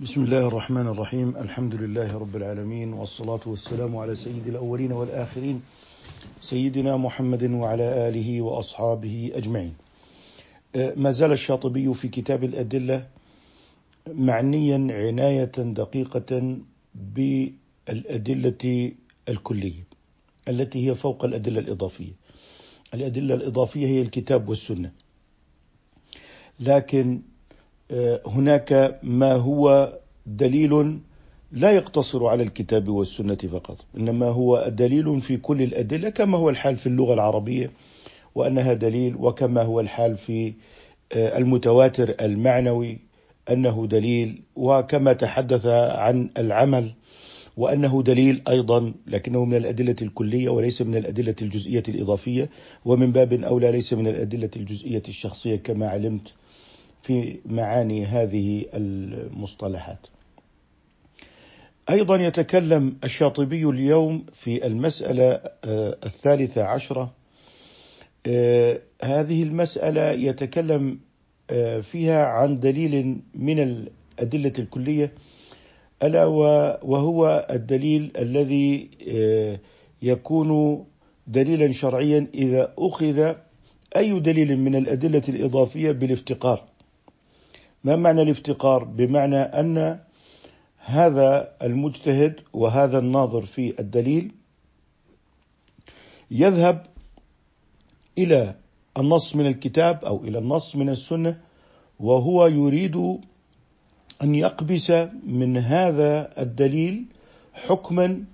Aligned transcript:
بسم 0.00 0.22
الله 0.24 0.46
الرحمن 0.46 0.86
الرحيم 0.86 1.36
الحمد 1.36 1.74
لله 1.74 2.18
رب 2.18 2.36
العالمين 2.36 2.92
والصلاة 2.92 3.40
والسلام 3.46 3.96
على 3.96 4.14
سيد 4.14 4.46
الأولين 4.46 4.92
والآخرين 4.92 5.62
سيدنا 6.40 6.96
محمد 6.96 7.42
وعلى 7.50 8.08
آله 8.08 8.42
وأصحابه 8.42 9.30
أجمعين 9.34 9.74
ما 10.96 11.10
زال 11.10 11.32
الشاطبي 11.32 11.94
في 11.94 12.08
كتاب 12.08 12.44
الأدلة 12.44 13.06
معنيا 14.08 14.78
عناية 14.90 15.52
دقيقة 15.82 16.56
بالأدلة 16.94 18.92
الكلية 19.28 19.84
التي 20.48 20.88
هي 20.90 20.94
فوق 20.94 21.24
الأدلة 21.24 21.60
الإضافية 21.60 22.12
الأدلة 22.94 23.34
الإضافية 23.34 23.86
هي 23.86 24.00
الكتاب 24.00 24.48
والسنة 24.48 24.92
لكن 26.60 27.22
هناك 28.26 28.98
ما 29.02 29.32
هو 29.32 29.92
دليل 30.26 30.98
لا 31.52 31.70
يقتصر 31.70 32.26
على 32.26 32.42
الكتاب 32.42 32.88
والسنة 32.88 33.34
فقط 33.34 33.84
إنما 33.96 34.26
هو 34.26 34.68
دليل 34.68 35.20
في 35.20 35.36
كل 35.36 35.62
الأدلة 35.62 36.08
كما 36.08 36.38
هو 36.38 36.50
الحال 36.50 36.76
في 36.76 36.86
اللغة 36.86 37.14
العربية 37.14 37.70
وأنها 38.34 38.74
دليل 38.74 39.16
وكما 39.16 39.62
هو 39.62 39.80
الحال 39.80 40.16
في 40.16 40.52
آه، 41.12 41.38
المتواتر 41.38 42.14
المعنوي 42.20 42.98
أنه 43.50 43.86
دليل 43.86 44.42
وكما 44.56 45.12
تحدث 45.12 45.66
عن 45.66 46.30
العمل 46.38 46.92
وأنه 47.56 48.02
دليل 48.02 48.42
أيضا 48.48 48.92
لكنه 49.06 49.44
من 49.44 49.56
الأدلة 49.56 49.96
الكلية 50.02 50.48
وليس 50.48 50.82
من 50.82 50.96
الأدلة 50.96 51.34
الجزئية 51.42 51.82
الإضافية 51.88 52.50
ومن 52.84 53.12
باب 53.12 53.32
أولى 53.32 53.72
ليس 53.72 53.92
من 53.92 54.06
الأدلة 54.06 54.50
الجزئية 54.56 55.02
الشخصية 55.08 55.56
كما 55.56 55.88
علمت 55.88 56.32
في 57.02 57.38
معاني 57.46 58.06
هذه 58.06 58.64
المصطلحات. 58.74 60.06
أيضا 61.90 62.16
يتكلم 62.16 62.96
الشاطبي 63.04 63.64
اليوم 63.64 64.26
في 64.32 64.66
المسألة 64.66 65.40
آه، 65.64 65.96
الثالثة 66.04 66.64
عشرة 66.64 67.12
آه، 68.26 68.80
هذه 69.02 69.42
المسألة 69.42 70.10
يتكلم 70.10 70.98
آه، 71.50 71.80
فيها 71.80 72.24
عن 72.24 72.60
دليل 72.60 73.20
من 73.34 73.58
الأدلة 73.58 74.52
الكلية 74.58 75.12
ألا 76.02 76.24
وهو 76.82 77.46
الدليل 77.50 78.12
الذي 78.18 78.90
يكون 80.02 80.84
دليلا 81.26 81.72
شرعيا 81.72 82.26
إذا 82.34 82.74
أخذ 82.78 83.34
أي 83.96 84.20
دليل 84.20 84.56
من 84.56 84.76
الأدلة 84.76 85.22
الإضافية 85.28 85.92
بالافتقار 85.92 86.69
ما 87.84 87.96
معنى 87.96 88.22
الافتقار؟ 88.22 88.84
بمعنى 88.84 89.36
أن 89.36 89.98
هذا 90.76 91.52
المجتهد 91.62 92.40
وهذا 92.52 92.98
الناظر 92.98 93.46
في 93.46 93.80
الدليل 93.80 94.32
يذهب 96.30 96.86
إلى 98.18 98.54
النص 98.98 99.36
من 99.36 99.46
الكتاب 99.46 100.04
أو 100.04 100.24
إلى 100.24 100.38
النص 100.38 100.76
من 100.76 100.88
السنة 100.88 101.40
وهو 102.00 102.46
يريد 102.46 102.96
أن 104.22 104.34
يقبس 104.34 104.90
من 105.26 105.56
هذا 105.56 106.42
الدليل 106.42 107.04
حكما 107.52 108.24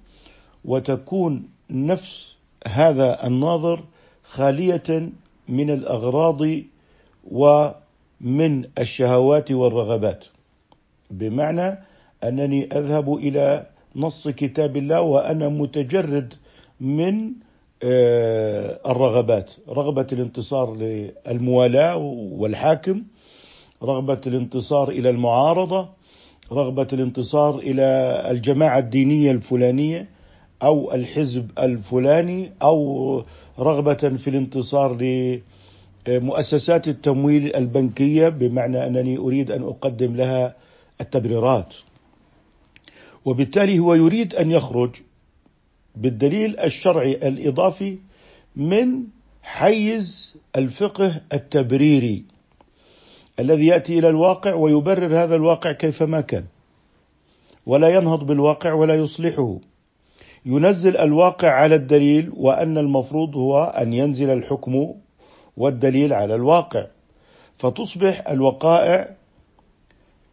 وتكون 0.64 1.48
نفس 1.70 2.36
هذا 2.66 3.26
الناظر 3.26 3.84
خالية 4.22 5.10
من 5.48 5.70
الأغراض 5.70 6.40
و 7.30 7.70
من 8.20 8.64
الشهوات 8.78 9.52
والرغبات. 9.52 10.24
بمعنى 11.10 11.78
أنني 12.24 12.64
أذهب 12.72 13.14
إلى 13.14 13.66
نص 13.96 14.28
كتاب 14.28 14.76
الله 14.76 15.00
وأنا 15.00 15.48
متجرد 15.48 16.34
من 16.80 17.32
آه، 17.82 18.80
الرغبات. 18.86 19.50
رغبة 19.68 20.06
الانتصار 20.12 20.76
للموالاة 20.76 21.96
والحاكم 22.32 23.02
رغبة 23.82 24.20
الانتصار 24.26 24.88
إلى 24.88 25.10
المعارضة 25.10 25.88
رغبة 26.52 26.86
الانتصار 26.92 27.58
إلى 27.58 27.82
الجماعة 28.30 28.78
الدينية 28.78 29.30
الفلانية 29.30 30.08
أو 30.62 30.94
الحزب 30.94 31.50
الفلاني 31.58 32.52
أو 32.62 33.24
رغبة 33.58 33.94
في 33.94 34.30
الانتصار 34.30 34.96
ل 34.96 35.40
مؤسسات 36.08 36.88
التمويل 36.88 37.56
البنكية 37.56 38.28
بمعنى 38.28 38.86
أنني 38.86 39.18
أريد 39.18 39.50
أن 39.50 39.62
أقدم 39.62 40.16
لها 40.16 40.56
التبريرات. 41.00 41.74
وبالتالي 43.24 43.78
هو 43.78 43.94
يريد 43.94 44.34
أن 44.34 44.50
يخرج 44.50 44.90
بالدليل 45.96 46.60
الشرعي 46.60 47.12
الإضافي 47.12 47.98
من 48.56 49.04
حيز 49.42 50.34
الفقه 50.56 51.20
التبريري 51.32 52.24
الذي 53.40 53.66
يأتي 53.66 53.98
إلى 53.98 54.08
الواقع 54.08 54.54
ويبرر 54.54 55.22
هذا 55.24 55.34
الواقع 55.34 55.72
كيفما 55.72 56.20
كان. 56.20 56.44
ولا 57.66 57.88
ينهض 57.88 58.26
بالواقع 58.26 58.72
ولا 58.72 58.94
يصلحه. 58.94 59.58
ينزل 60.46 60.96
الواقع 60.96 61.50
على 61.50 61.74
الدليل 61.74 62.32
وأن 62.36 62.78
المفروض 62.78 63.36
هو 63.36 63.64
أن 63.64 63.92
ينزل 63.92 64.30
الحكم 64.30 64.94
والدليل 65.56 66.12
على 66.12 66.34
الواقع. 66.34 66.86
فتصبح 67.58 68.28
الوقائع 68.28 69.16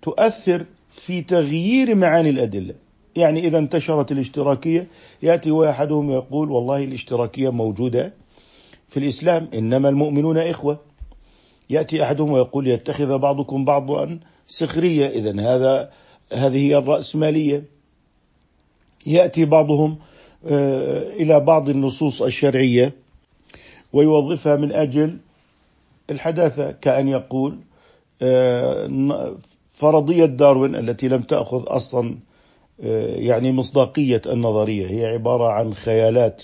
تؤثر 0.01 0.66
في 0.91 1.22
تغيير 1.22 1.95
معاني 1.95 2.29
الأدلة. 2.29 2.75
يعني 3.16 3.39
إذا 3.39 3.57
انتشرت 3.57 4.12
الاشتراكية 4.12 4.88
يأتي 5.23 5.51
واحدهم 5.51 6.12
يقول 6.12 6.51
والله 6.51 6.83
الاشتراكية 6.83 7.50
موجودة 7.50 8.13
في 8.89 8.97
الإسلام 8.97 9.50
إنما 9.53 9.89
المؤمنون 9.89 10.38
إخوة. 10.38 10.79
يأتي 11.69 12.03
أحدهم 12.03 12.31
ويقول 12.31 12.67
يتخذ 12.67 13.17
بعضكم 13.17 13.66
بعضا 13.66 14.19
سخرية 14.47 15.07
اذا 15.07 15.31
هذا 15.31 15.91
هذه 16.33 16.57
هي 16.57 16.78
الرأسمالية. 16.78 17.63
يأتي 19.06 19.45
بعضهم 19.45 19.97
آه، 20.47 21.01
إلى 21.09 21.39
بعض 21.39 21.69
النصوص 21.69 22.22
الشرعية. 22.22 22.94
ويوظفها 23.93 24.55
من 24.55 24.71
أجل 24.71 25.17
الحداثة 26.09 26.71
كأن 26.71 27.07
يقول 27.07 27.59
آه، 28.21 29.35
فرضية 29.73 30.25
داروين 30.25 30.75
التي 30.75 31.07
لم 31.07 31.21
تأخذ 31.21 31.63
أصلا 31.67 32.17
آه، 32.83 33.15
يعني 33.15 33.51
مصداقية 33.51 34.21
النظرية. 34.25 34.87
هي 34.89 35.05
عبارة 35.05 35.47
عن 35.51 35.73
خيالات 35.73 36.43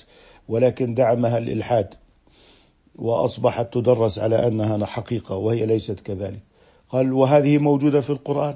ولكن 0.50 0.94
دعمها 0.94 1.38
الإلحاد 1.38 1.94
وأصبحت 2.96 3.74
تدرس 3.74 4.20
على 4.20 4.48
أنها 4.48 4.86
حقيقة 4.86 5.36
وهي 5.36 5.66
ليست 5.66 6.00
كذلك. 6.00 6.40
قال 6.90 7.14
وهذه 7.14 7.58
موجودة 7.58 8.02
في 8.02 8.10
القرآن؟ 8.10 8.56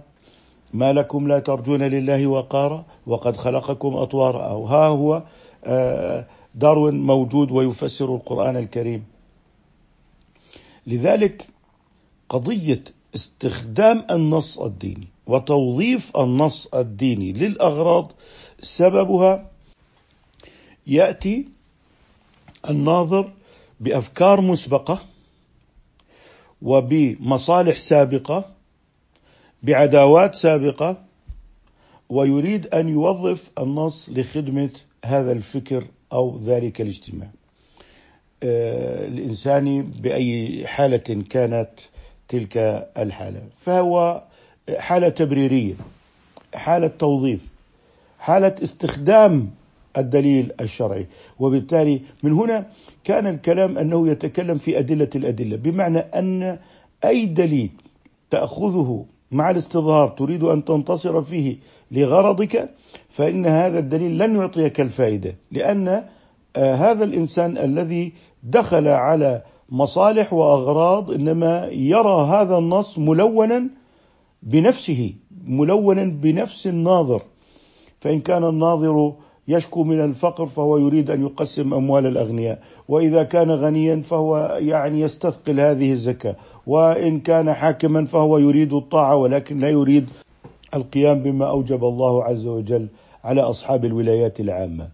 ما 0.73 0.93
لكم 0.93 1.27
لا 1.27 1.39
ترجون 1.39 1.83
لله 1.83 2.27
وقارا 2.27 2.85
وقد 3.07 3.37
خلقكم 3.37 3.95
أطوارا. 3.95 4.41
أو 4.41 4.65
ها 4.65 4.87
هو 4.87 5.23
آه 5.65 6.25
داروين 6.55 7.03
موجود 7.03 7.51
ويفسر 7.51 8.15
القرآن 8.15 8.57
الكريم. 8.57 9.03
لذلك 10.87 11.47
قضية 12.29 12.83
استخدام 13.15 14.05
النص 14.11 14.59
الديني 14.59 15.07
وتوظيف 15.27 16.17
النص 16.17 16.67
الديني 16.73 17.33
للأغراض 17.33 18.11
سببها 18.61 19.51
يأتي 20.87 21.47
الناظر 22.69 23.31
بأفكار 23.79 24.41
مسبقة 24.41 24.99
وبمصالح 26.61 27.79
سابقة 27.79 28.45
بعداوات 29.63 30.35
سابقة 30.35 31.03
ويريد 32.09 32.67
أن 32.67 32.89
يوظف 32.89 33.51
النص 33.59 34.09
لخدمة 34.09 34.69
هذا 35.05 35.31
الفكر 35.31 35.83
أو 36.13 36.39
ذلك 36.45 36.81
الاجتماع. 36.81 37.27
آه، 38.43 39.07
الإنساني 39.07 39.81
بأي 39.81 40.63
حالة 40.67 41.23
كانت 41.29 41.69
تلك 42.27 42.57
الحالة. 42.97 43.41
فهو 43.65 44.23
حالة 44.77 45.09
تبريرية 45.09 45.73
حالة 46.53 46.87
توظيف 46.87 47.41
حالة 48.19 48.55
استخدام 48.63 49.49
الدليل 49.97 50.51
الشرعي. 50.61 51.07
وبالتالي 51.39 52.01
من 52.23 52.31
هنا 52.31 52.65
كان 53.03 53.27
الكلام 53.27 53.77
أنه 53.77 54.07
يتكلم 54.07 54.57
في 54.57 54.79
أدلة 54.79 55.09
الأدلة 55.15 55.55
بمعنى 55.55 55.99
أن 55.99 56.59
أي 57.05 57.25
دليل 57.25 57.69
تأخذه 58.29 59.05
مع 59.33 59.51
الاستظهار 59.51 60.07
تريد 60.09 60.43
أن 60.43 60.65
تنتصر 60.65 61.21
فيه 61.21 61.57
لغرضك 61.91 62.69
فإن 63.09 63.45
هذا 63.45 63.79
الدليل 63.79 64.17
لن 64.17 64.35
يعطيك 64.35 64.81
الفائدة 64.81 65.35
لأن 65.51 66.03
آه، 66.55 66.75
هذا 66.75 67.03
الإنسان 67.03 67.57
الذي 67.57 68.13
دخل 68.43 68.87
على 68.87 69.41
مصالح 69.69 70.33
وأغراض 70.33 71.11
إنما 71.11 71.65
يرى 71.65 72.27
هذا 72.27 72.57
النص 72.57 72.99
ملونا 72.99 73.69
بنفسه 74.43 75.13
ملونا 75.47 76.03
بنفس 76.03 76.67
الناظر. 76.67 77.21
فإن 78.01 78.19
كان 78.19 78.43
الناظر 78.43 79.13
يشكو 79.47 79.83
من 79.83 79.99
الفقر 79.99 80.45
فهو 80.45 80.77
يريد 80.77 81.11
أن 81.11 81.21
يقسم 81.21 81.73
أموال 81.73 82.05
الأغنياء 82.05 82.59
وإذا 82.87 83.23
كان 83.23 83.51
غنيا 83.51 84.01
فهو 84.01 84.57
يعني 84.61 85.01
يستثقل 85.01 85.59
هذه 85.59 85.91
الزكاة. 85.91 86.35
وإن 86.67 87.19
كان 87.19 87.53
حاكما 87.53 88.05
فهو 88.05 88.37
يريد 88.37 88.73
الطاعة 88.73 89.15
ولكن 89.15 89.59
لا 89.59 89.69
يريد 89.69 90.09
القيام 90.75 91.23
بما 91.23 91.45
أوجب 91.49 91.83
الله 91.83 92.23
عز 92.23 92.45
وجل 92.47 92.87
على 93.23 93.41
أصحاب 93.41 93.85
الولايات 93.85 94.39
العامة 94.39 94.89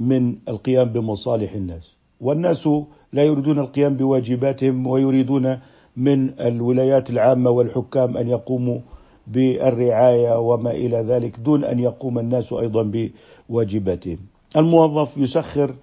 من 0.00 0.34
القيام 0.48 0.88
بمصالح 0.88 1.52
الناس. 1.52 1.92
والناس 2.20 2.68
لا 3.12 3.24
يريدون 3.24 3.58
القيام 3.58 3.96
بواجباتهم 3.96 4.86
ويريدون 4.86 5.58
من 5.96 6.40
الولايات 6.40 7.10
العامة 7.10 7.50
والحكام 7.50 8.16
أن 8.16 8.28
يقوموا 8.28 8.78
بالرعاية 9.26 10.38
وما 10.38 10.70
إلى 10.70 10.96
ذلك 10.96 11.40
دون 11.40 11.64
أن 11.64 11.78
يقوم 11.78 12.18
الناس 12.18 12.52
أيضا 12.52 13.08
بواجباتهم. 13.48 14.18
الموظف 14.56 15.16
يسخر 15.16 15.74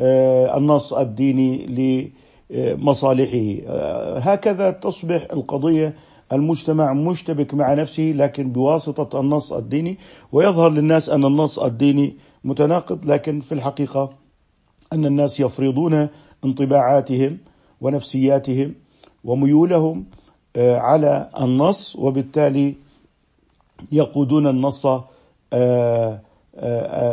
آه، 0.00 0.56
النص 0.56 0.92
الديني 0.92 1.66
لمصالحه 2.50 3.68
آه، 3.68 4.18
هكذا 4.18 4.70
تصبح 4.70 5.26
القضية 5.32 5.94
المجتمع 6.32 6.92
مشتبك 6.92 7.54
مع 7.54 7.74
نفسه 7.74 8.02
لكن 8.02 8.52
بواسطة 8.52 9.20
النص 9.20 9.52
الديني. 9.52 9.98
ويظهر 10.32 10.70
للناس 10.70 11.08
أن 11.08 11.24
النص 11.24 11.58
الديني 11.58 12.16
متناقض 12.44 13.04
لكن 13.04 13.40
في 13.40 13.52
الحقيقة 13.52 14.10
أن 14.92 15.06
الناس 15.06 15.40
يفرضون 15.40 16.08
انطباعاتهم 16.44 17.38
ونفسياتهم 17.80 18.74
وميولهم 19.24 20.04
آه، 20.56 20.78
على 20.78 21.30
النص 21.40 21.96
وبالتالي 21.96 22.74
يقودون 23.92 24.46
النص 24.46 24.86
آه، 25.52 26.20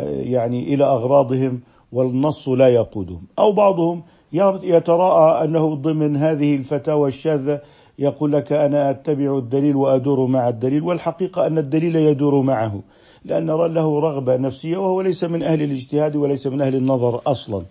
يعني 0.08 0.74
إلى 0.74 0.84
أغراضهم 0.84 1.60
والنص 1.92 2.48
لا 2.48 2.68
يقودهم. 2.68 3.22
أو 3.38 3.52
بعضهم 3.52 4.02
يتراءى 4.32 5.44
أنه 5.44 5.74
ضمن 5.74 6.16
هذه 6.16 6.54
الفتاوى 6.56 7.08
الشاذة 7.08 7.60
يقول 7.98 8.32
لك 8.32 8.52
أنا 8.52 8.90
أتبع 8.90 9.38
الدليل 9.38 9.76
وأدور 9.76 10.26
مع 10.26 10.48
الدليل 10.48 10.82
والحقيقة 10.82 11.46
أن 11.46 11.58
الدليل 11.58 11.96
يدور 11.96 12.42
معه 12.42 12.80
لأن 13.24 13.46
له 13.46 14.00
رغبة 14.00 14.36
نفسية 14.36 14.76
وهو 14.76 15.00
ليس 15.00 15.24
من 15.24 15.42
أهل 15.42 15.62
الاجتهاد 15.62 16.16
وليس 16.16 16.46
من 16.46 16.60
أهل 16.60 16.74
النظر 16.74 17.20
أصلا. 17.26 17.62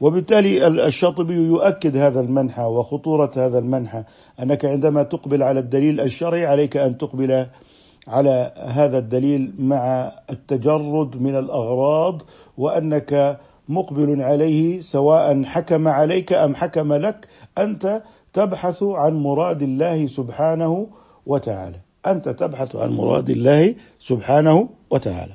وبالتالي 0.00 0.66
الشاطبي 0.66 1.34
يؤكد 1.34 1.96
هذا 1.96 2.20
المنحى 2.20 2.62
وخطورة 2.62 3.32
هذا 3.36 3.58
المنحى 3.58 4.04
أنك 4.42 4.64
عندما 4.64 5.02
تقبل 5.02 5.42
على 5.42 5.60
الدليل 5.60 6.00
الشرعي 6.00 6.46
عليك 6.46 6.76
أن 6.76 6.98
تقبل 6.98 7.46
على 8.08 8.52
هذا 8.56 8.98
الدليل 8.98 9.52
مع 9.58 10.12
التجرد 10.30 11.22
من 11.22 11.36
الأغراض 11.36 12.22
وأنك 12.58 13.38
مقبل 13.68 14.22
عليه 14.22 14.80
سواء 14.80 15.42
حكم 15.44 15.88
عليك 15.88 16.32
أم 16.32 16.54
حكم 16.54 16.92
لك 16.92 17.28
أنت 17.58 18.02
تبحث 18.32 18.82
عن 18.82 19.14
مراد 19.14 19.62
الله 19.62 20.06
سبحانه 20.06 20.86
وتعالى. 21.26 21.76
أنت 22.06 22.28
تبحث 22.28 22.76
عن 22.76 22.90
مراد 22.90 23.30
الله 23.30 23.74
سبحانه 24.00 24.68
وتعالى. 24.90 25.34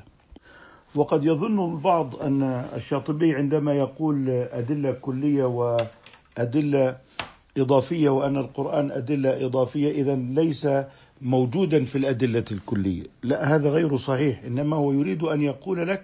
وقد 0.95 1.25
يظن 1.25 1.71
البعض 1.71 2.15
أن 2.15 2.43
الشاطبي 2.75 3.35
عندما 3.35 3.73
يقول 3.73 4.29
أدلة 4.29 4.91
كلية 4.91 5.43
وأدلة 5.43 6.97
إضافية 7.57 8.09
وأن 8.09 8.37
القرآن 8.37 8.91
أدلة 8.91 9.45
إضافية 9.45 9.91
إذا 9.91 10.15
ليس 10.15 10.67
موجودا 11.21 11.85
في 11.85 11.97
الأدلة 11.97 12.45
الكلية، 12.51 13.03
لا 13.23 13.55
هذا 13.55 13.69
غير 13.69 13.97
صحيح، 13.97 14.43
إنما 14.43 14.75
هو 14.75 14.91
يريد 14.91 15.23
أن 15.23 15.41
يقول 15.41 15.87
لك 15.87 16.03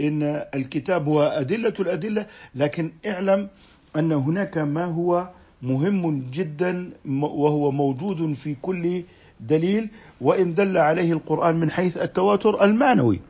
إن 0.00 0.22
الكتاب 0.54 1.08
هو 1.08 1.22
أدلة 1.22 1.74
الأدلة، 1.80 2.26
لكن 2.54 2.92
اعلم 3.06 3.48
أن 3.96 4.12
هناك 4.12 4.58
ما 4.58 4.84
هو 4.84 5.28
مهم 5.62 6.30
جدا 6.32 6.90
وهو 7.08 7.70
موجود 7.70 8.32
في 8.32 8.54
كل 8.62 9.02
دليل 9.40 9.90
وإن 10.20 10.54
دل 10.54 10.76
عليه 10.76 11.12
القرآن 11.12 11.56
من 11.56 11.70
حيث 11.70 11.96
التواتر 11.96 12.64
المعنوي. 12.64 13.20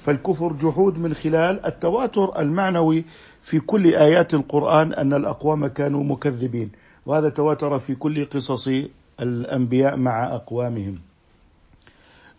فالكفر 0.00 0.52
جحود 0.52 0.98
من 0.98 1.14
خلال 1.14 1.66
التواتر 1.66 2.40
المعنوي 2.40 3.04
في 3.42 3.60
كل 3.60 3.94
آيات 3.94 4.34
القرآن 4.34 4.92
أن 4.92 5.12
الأقوام 5.12 5.66
كانوا 5.66 6.04
مكذبين، 6.04 6.70
وهذا 7.06 7.28
تواتر 7.28 7.78
في 7.78 7.94
كل 7.94 8.24
قصص 8.24 8.68
الأنبياء 9.20 9.96
مع 9.96 10.34
أقوامهم. 10.34 10.98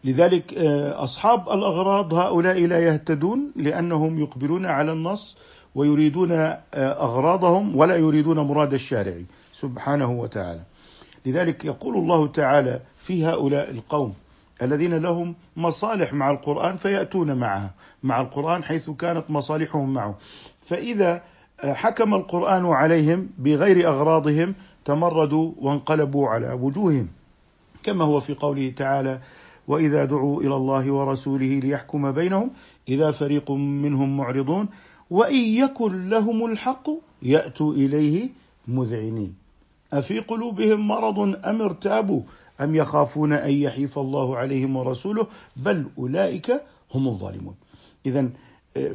لذلك 0.04 0.54
آه، 0.54 1.04
أصحاب 1.04 1.50
الأغراض 1.50 2.14
هؤلاء 2.14 2.66
لا 2.66 2.80
يهتدون 2.80 3.52
لأنهم 3.56 4.20
يقبلون 4.20 4.66
على 4.66 4.92
النص 4.92 5.38
ويريدون 5.76 6.32
آه، 6.32 6.58
أغراضهم 6.76 7.76
ولا 7.76 7.96
يريدون 7.96 8.40
مراد 8.40 8.74
الشارع 8.74 9.22
سبحانه 9.54 10.12
وتعالى. 10.12 10.62
لذلك 11.26 11.66
يقول 11.66 11.98
الله 11.98 12.28
تعالى 12.28 12.82
في 13.00 13.26
هؤلاء 13.26 13.72
القوم 13.72 14.14
الذين 14.62 14.94
لهم 14.94 15.36
مصالح 15.58 16.14
مع 16.14 16.32
القرآن 16.32 16.78
فيأتون 16.78 17.34
معها 17.34 17.72
مع 18.04 18.22
القرآن 18.22 18.64
حيث 18.64 18.90
كانت 18.90 19.24
مصالحهم 19.30 19.94
معه 19.94 20.16
فإذا 20.66 21.22
آه، 21.64 21.74
حكم 21.74 22.14
القرآن 22.14 22.66
عليهم 22.66 23.30
بغير 23.38 23.88
أغراضهم 23.88 24.56
تمردوا 24.86 25.52
وانقلبوا 25.58 26.30
على 26.30 26.54
وجوههم 26.54 27.08
كما 27.84 28.04
هو 28.04 28.20
في 28.20 28.34
قوله 28.34 28.74
تعالى 28.78 29.20
وإذا 29.68 30.06
دعوا 30.06 30.42
إلى 30.42 30.56
الله 30.56 30.92
ورسوله 30.92 31.60
ليحكم 31.60 32.12
بينهم 32.12 32.52
إذا 32.90 33.12
فريق 33.12 33.52
منهم 33.52 34.18
معرضون 34.18 34.68
وإن 35.10 35.36
يكن 35.36 36.10
لهم 36.10 36.46
الحق 36.46 36.90
يأتوا 37.22 37.74
إليه 37.74 38.30
مذعنين. 38.68 39.36
أفي 39.94 40.20
قلوبهم 40.20 40.88
مرض 40.88 41.20
أم 41.20 41.62
ارتابوا 41.62 42.22
أم 42.62 42.76
يخافون 42.76 43.34
أن 43.34 43.52
يحيف 43.52 44.00
الله 44.00 44.38
عليهم 44.38 44.76
ورسوله 44.76 45.28
بل 45.58 45.86
أولئك 45.98 46.62
هم 46.94 47.08
الظالمون. 47.08 47.56
اذا 48.06 48.30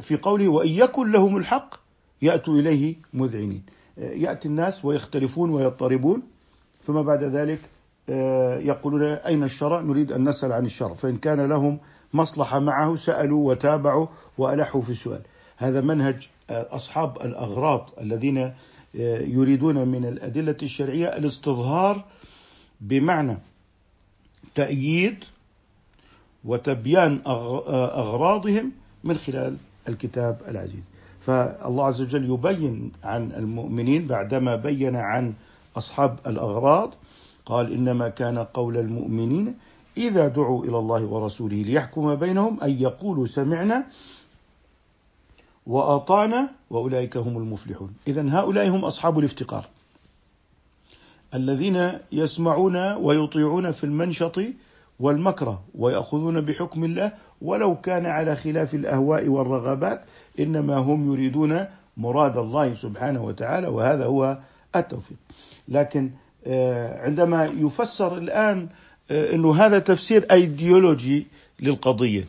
في 0.01 0.17
قوله 0.21 0.47
وإن 0.47 0.69
يكن 0.69 1.11
لهم 1.11 1.37
الحق 1.37 1.75
يأتوا 2.21 2.53
إليه 2.53 2.95
مذعنين. 3.13 3.63
يأتي 3.97 4.47
الناس 4.47 4.85
ويختلفون 4.85 5.49
ويضطربون. 5.49 6.21
ثم 6.83 7.01
بعد 7.01 7.23
ذلك 7.23 7.59
آه، 7.59 7.78
يقولون 8.59 9.03
أين 9.03 9.43
الشرع؟ 9.43 9.81
نريد 9.81 10.11
أن 10.11 10.29
نسأل 10.29 10.51
عن 10.51 10.65
الشرع، 10.65 10.93
فإن 10.93 11.17
كان 11.17 11.41
لهم 11.41 11.79
مصلحة 12.13 12.59
معه 12.59 12.95
سألوا 12.95 13.49
وتابعوا 13.49 14.07
وألحوا 14.37 14.81
في 14.81 14.89
السؤال. 14.89 15.21
هذا 15.57 15.81
منهج 15.81 16.27
آه، 16.49 16.67
أصحاب 16.71 17.21
الأغراض 17.21 17.89
الذين 18.01 18.37
آه، 18.37 18.53
يريدون 19.21 19.87
من 19.87 20.05
الأدلة 20.05 20.55
الشرعية 20.63 21.07
الاستظهار 21.07 22.05
بمعنى 22.81 23.37
تأييد 24.55 25.23
وتبيان 26.45 27.21
أغراضهم 27.27 28.71
من 29.03 29.17
خلال 29.17 29.57
الكتاب 29.89 30.41
العزيز 30.47 30.83
فالله 31.21 31.85
عز 31.85 32.01
وجل 32.01 32.33
يبين 32.33 32.91
عن 33.03 33.31
المؤمنين 33.31 34.07
بعدما 34.07 34.55
بين 34.55 34.95
عن 34.95 35.33
أصحاب 35.77 36.19
الأغراض 36.27 36.93
قال 37.49 37.73
إنما 37.73 38.09
كان 38.09 38.37
قول 38.37 38.77
المؤمنين 38.77 39.55
إذا 39.97 40.27
دعوا 40.27 40.65
إلى 40.65 40.77
الله 40.79 41.05
ورسوله 41.05 41.55
ليحكم 41.55 42.15
بينهم 42.15 42.61
أن 42.61 42.69
يقولوا 42.69 43.27
سمعنا 43.27 43.85
وأطعنا 45.67 46.49
وأولئك 46.69 47.17
هم 47.17 47.37
المفلحون. 47.37 47.93
اذا 48.07 48.29
هؤلاء 48.29 48.69
هم 48.69 48.85
أصحاب 48.85 49.19
الافتقار. 49.19 49.65
الذين 51.33 51.91
يسمعون 52.11 52.93
ويطيعون 52.93 53.71
في 53.71 53.83
المنشط 53.83 54.39
والمكره 54.99 55.63
ويأخذون 55.75 56.41
بحكم 56.41 56.83
الله 56.83 57.11
ولو 57.41 57.75
كان 57.75 58.05
على 58.05 58.35
خلاف 58.35 58.75
الأهواء 58.75 59.27
والرغبات 59.27 60.05
إنما 60.39 60.77
هم 60.77 61.13
يريدون 61.13 61.65
مراد 61.97 62.37
الله 62.37 62.73
سبحانه 62.73 63.23
وتعالى 63.23 63.67
وهذا 63.67 64.05
هو 64.05 64.39
التوفيق. 64.75 65.17
لكن 65.67 66.11
عندما 67.05 67.45
يفسر 67.45 68.17
الآن 68.17 68.69
آه، 69.11 69.35
أنه 69.35 69.55
هذا 69.55 69.79
تفسير 69.79 70.25
أيديولوجي 70.31 71.27
للقضية. 71.59 72.25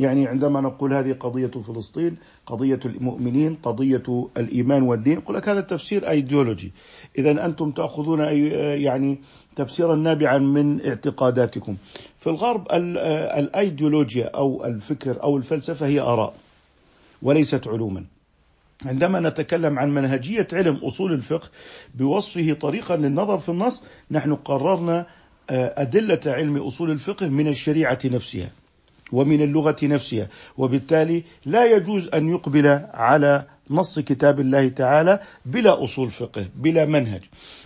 يعني 0.00 0.26
عندما 0.26 0.60
نقول 0.60 0.92
هذه 0.94 1.12
قضية 1.12 1.46
فلسطين 1.46 2.16
قضية 2.46 2.80
المؤمنين 2.84 3.54
قضية 3.54 4.28
الإيمان 4.36 4.82
والدين 4.82 5.18
يقول 5.18 5.36
لك 5.36 5.48
هذا 5.48 5.60
تفسير 5.60 6.10
أيديولوجي 6.10 6.72
إذا 7.18 7.44
أنتم 7.44 7.70
تأخذون 7.70 8.20
يعني 8.20 9.18
تفسيرا 9.56 9.96
نابعا 9.96 10.38
من 10.38 10.86
اعتقاداتكم. 10.86 11.76
في 12.18 12.26
الغرب 12.30 12.66
الأيديولوجيا 13.38 14.30
أو 14.34 14.64
الفكر 14.64 15.22
أو 15.22 15.36
الفلسفة 15.36 15.86
هي 15.86 16.00
آراء 16.00 16.34
وليست 17.22 17.68
علوما. 17.68 18.04
عندما 18.86 19.20
نتكلم 19.20 19.78
عن 19.78 19.90
منهجية 19.94 20.48
علم 20.52 20.76
أصول 20.76 21.12
الفقه 21.12 21.48
بوصفه 21.94 22.52
طريقا 22.52 22.96
للنظر 22.96 23.38
في 23.38 23.48
النص 23.48 23.82
نحن 24.10 24.34
قررنا 24.34 25.06
أدلة 25.50 26.20
علم 26.26 26.56
أصول 26.56 26.90
الفقه 26.90 27.28
من 27.28 27.48
الشريعة 27.48 27.98
نفسها 28.04 28.50
ومن 29.12 29.42
اللغة 29.42 29.76
نفسها 29.82 30.28
وبالتالي 30.58 31.22
لا 31.46 31.64
يجوز 31.64 32.08
أن 32.14 32.28
يقبل 32.28 32.66
على 32.94 33.44
نص 33.70 33.98
كتاب 33.98 34.40
الله 34.40 34.68
تعالى 34.68 35.20
بلا 35.46 35.84
أصول 35.84 36.10
فقه 36.10 36.46
بلا 36.56 36.84
منهج. 36.84 37.20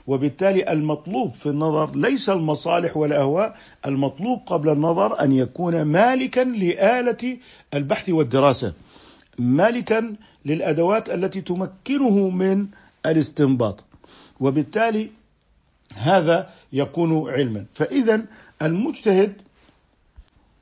وبالتالي 0.06 0.72
المطلوب 0.72 1.34
في 1.34 1.46
النظر 1.46 1.96
ليس 1.96 2.30
المصالح 2.30 2.96
والأهواء 2.96 3.56
المطلوب 3.86 4.40
قبل 4.46 4.68
النظر 4.68 5.20
أن 5.22 5.32
يكون 5.32 5.82
مالكا 5.82 6.40
لآلة 6.40 7.38
البحث 7.74 8.08
والدراسة. 8.08 8.72
مالكا 9.38 10.16
للأدوات 10.46 11.10
التي 11.10 11.40
تمكنه 11.40 12.28
من 12.28 12.66
الاستنباط. 13.06 13.84
وبالتالي 14.40 15.10
هذا 15.94 16.50
يكون 16.72 17.30
علما. 17.30 17.64
فإذا 17.74 18.26
المجتهد 18.62 19.32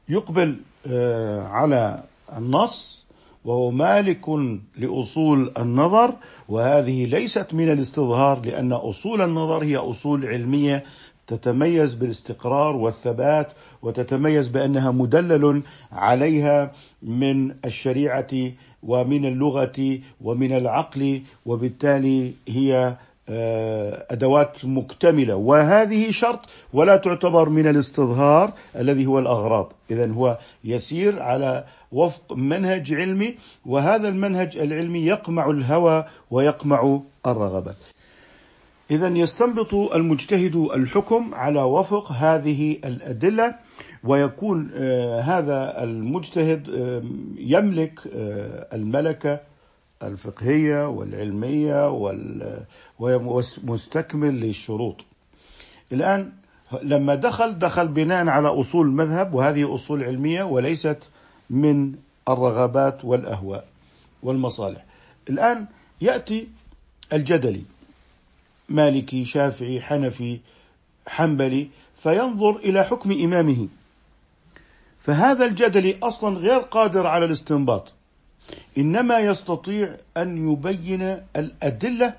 يقبل 0.09 0.57
آه، 0.87 1.43
على 1.43 2.03
النص 2.37 3.05
وهو 3.45 3.71
مالك 3.71 4.29
لأصول 4.77 5.53
النظر 5.59 6.15
وهذه 6.49 7.05
ليست 7.07 7.55
من 7.55 7.73
الاستظهار 7.73 8.41
لأن 8.47 8.73
أصول 8.73 9.23
النظر 9.23 9.65
هي 9.65 9.77
أصول 9.77 10.27
علمية 10.27 10.85
تتميز 11.27 11.95
بالاستقرار 11.95 12.77
والثبات 12.77 13.53
وتتميز 13.83 14.49
بأنها 14.49 14.91
مدلل 14.91 15.63
عليها 15.93 16.73
من 17.03 17.55
الشريعة 17.65 18.53
ومن 18.83 19.25
اللغة 19.27 19.99
ومن 20.21 20.53
العقل 20.53 21.23
وبالتالي 21.47 22.33
هي 22.49 22.97
آه، 23.29 24.07
أدوات 24.11 24.65
مكتملة. 24.65 25.35
وهذه 25.37 26.11
شرط 26.11 26.41
ولا 26.73 26.97
تعتبر 26.97 27.49
من 27.49 27.67
الاستظهار 27.67 28.53
الذي 28.77 29.07
هو 29.07 29.19
الأغراض. 29.19 29.73
اذا 29.91 30.13
هو 30.13 30.39
يسير 30.65 31.23
على 31.23 31.65
وفق 31.93 32.33
منهج 32.33 32.95
علمي 32.95 33.35
وهذا 33.67 34.09
المنهج 34.09 34.57
العلمي 34.59 35.07
يقمع 35.07 35.51
الهوى 35.51 36.05
ويقمع 36.31 37.01
الرغبات 37.27 37.77
اذا 38.91 39.09
يستنبط 39.09 39.75
المجتهد 39.75 40.57
الحكم 40.57 41.35
على 41.35 41.63
وفق 41.63 42.13
هذه 42.13 42.79
الأدلة 42.85 43.55
ويكون 44.05 44.71
آه، 44.75 45.21
هذا 45.21 45.83
المجتهد 45.85 46.71
آه، 46.71 47.03
يملك 47.39 48.01
الملكة 48.73 49.41
الفقهية 50.03 50.89
والعلمية 50.89 51.91
ومستكمل 52.99 54.41
للشروط. 54.41 55.05
الآن 55.93 56.33
لما 56.83 57.15
دخل 57.15 57.59
دخل 57.59 57.89
بناء 57.89 58.29
على 58.29 58.49
أصول 58.49 58.87
مذهب 58.87 59.35
وهذه 59.35 59.75
أصول 59.75 60.05
علمية 60.05 60.43
وليست 60.43 60.99
من 61.51 61.95
الرغبات 62.29 63.05
والأهواء 63.05 63.65
والمصالح. 64.23 64.85
الآن 65.31 65.67
يأتي 66.01 66.49
الجدلي. 67.13 67.63
مالكي 68.69 69.25
شافعي 69.25 69.81
حنفي 69.81 70.41
حنبلي 71.07 71.69
فينظر 72.03 72.57
إلى 72.57 72.85
حكم 72.85 73.13
إمامه. 73.13 73.69
فهذا 75.01 75.45
الجدلي 75.45 75.99
أصلا 76.03 76.39
غير 76.39 76.61
قادر 76.61 77.07
على 77.07 77.25
الاستنباط. 77.25 77.93
إنما 78.79 79.19
يستطيع 79.19 79.97
أن 80.17 80.53
يبين 80.53 81.19
الأدلة 81.37 82.15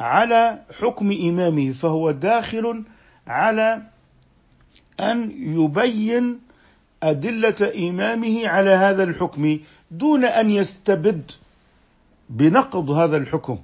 على 0.00 0.62
حكم 0.80 1.12
إمامه 1.12 1.72
فهو 1.72 2.10
داخل 2.10 2.84
على 3.26 3.82
أن 5.00 5.30
يبين 5.60 6.40
أدلة 7.02 7.88
إمامه 7.88 8.48
على 8.48 8.70
هذا 8.70 9.02
الحكم 9.02 9.58
دون 9.90 10.24
أن 10.24 10.50
يستبد 10.50 11.30
بنقض 12.30 12.90
هذا 12.90 13.16
الحكم. 13.16 13.58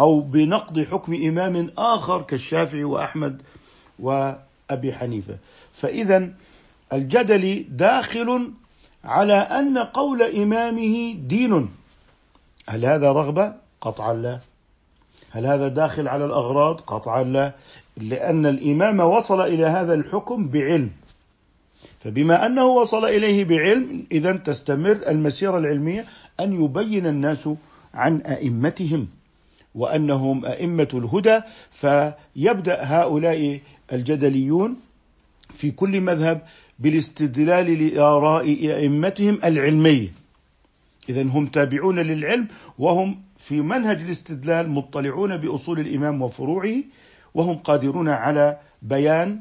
أو 0.00 0.20
بنقض 0.20 0.80
حكم 0.80 1.14
إمام 1.14 1.70
آخر 1.78 2.22
كالشافعي 2.22 2.84
وأحمد 2.84 3.42
وأبي 3.98 4.92
حنيفة. 4.92 5.38
فإذا 5.72 6.28
الجدل 6.92 7.64
داخل 7.68 8.52
على 9.04 9.34
أن 9.34 9.78
قول 9.78 10.22
إمامه 10.22 11.12
دين. 11.12 11.68
هل 12.68 12.84
هذا 12.86 13.12
رغبة؟ 13.12 13.54
قطعا 13.80 14.14
لا. 14.14 14.38
هل 15.30 15.46
هذا 15.46 15.68
داخل 15.68 16.08
على 16.08 16.24
الأغراض؟ 16.24 16.80
قطعا 16.80 17.22
لا. 17.22 17.52
لأن 17.96 18.46
الإمام 18.46 19.00
وصل 19.00 19.40
إلى 19.40 19.66
هذا 19.66 19.94
الحكم 19.94 20.48
بعلم. 20.48 20.90
فبما 22.00 22.46
أنه 22.46 22.64
وصل 22.66 23.04
إليه 23.04 23.44
بعلم 23.44 24.06
اذا 24.12 24.32
تستمر 24.32 25.00
المسيرة 25.08 25.58
العلمية 25.58 26.04
أن 26.40 26.64
يبين 26.64 27.06
الناس 27.06 27.48
عن 27.94 28.20
أئمتهم. 28.20 29.08
وأنهم 29.74 30.44
أئمة 30.44 30.88
الهدى 30.94 31.40
فيبدأ 31.72 32.78
هؤلاء 32.82 33.60
الجدليون 33.92 34.76
في 35.54 35.70
كل 35.70 36.00
مذهب 36.00 36.42
بالاستدلال 36.78 37.86
لآراء 37.86 38.44
أئمتهم 38.76 39.38
العلمية. 39.44 40.08
إذا 41.08 41.22
هم 41.22 41.46
تابعون 41.46 41.98
للعلم 41.98 42.48
وهم 42.78 43.22
في 43.38 43.60
منهج 43.60 44.00
الاستدلال 44.00 44.70
مطلعون 44.70 45.36
بأصول 45.36 45.80
الإمام 45.80 46.22
وفروعه 46.22 46.76
وهم 47.34 47.56
قادرون 47.56 48.08
على 48.08 48.58
بيان 48.82 49.40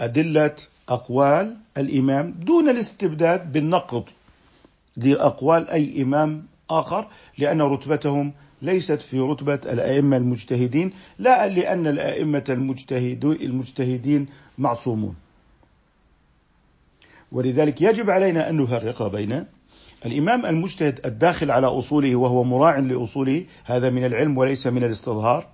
أدلة 0.00 0.56
أقوال 0.88 1.56
الإمام 1.78 2.34
دون 2.38 2.68
الاستبداد 2.68 3.52
بالنقد 3.52 4.04
لأقوال 4.96 5.70
أي 5.70 6.02
إمام 6.02 6.46
آخر 6.70 7.08
لأن 7.38 7.62
رتبتهم 7.62 8.32
ليست 8.64 9.02
في 9.02 9.20
رتبة 9.20 9.54
الأئمة 9.54 10.16
المجتهدين 10.16 10.92
لا 11.18 11.48
لأن 11.48 11.86
الأئمة 11.86 12.44
المجتهدين 13.24 14.26
معصومون. 14.58 15.14
ولذلك 17.32 17.82
يجب 17.82 18.10
علينا 18.10 18.50
أن 18.50 18.56
نفرق 18.56 19.06
بين 19.06 19.44
الإمام 20.06 20.46
المجتهد 20.46 21.00
الداخل 21.06 21.50
على 21.50 21.66
أصوله 21.66 22.16
وهو 22.16 22.44
مراع 22.44 22.78
لأصوله 22.78 23.44
هذا 23.64 23.90
من 23.90 24.04
العلم 24.04 24.38
وليس 24.38 24.66
من 24.66 24.84
الاستظهار 24.84 25.46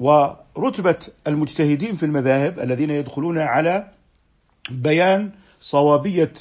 ورتبة 0.00 0.98
المجتهدين 1.26 1.94
في 1.94 2.06
المذاهب 2.06 2.60
الذين 2.60 2.90
يدخلون 2.90 3.38
على 3.38 3.88
بيان 4.70 5.30
صوابية 5.60 6.32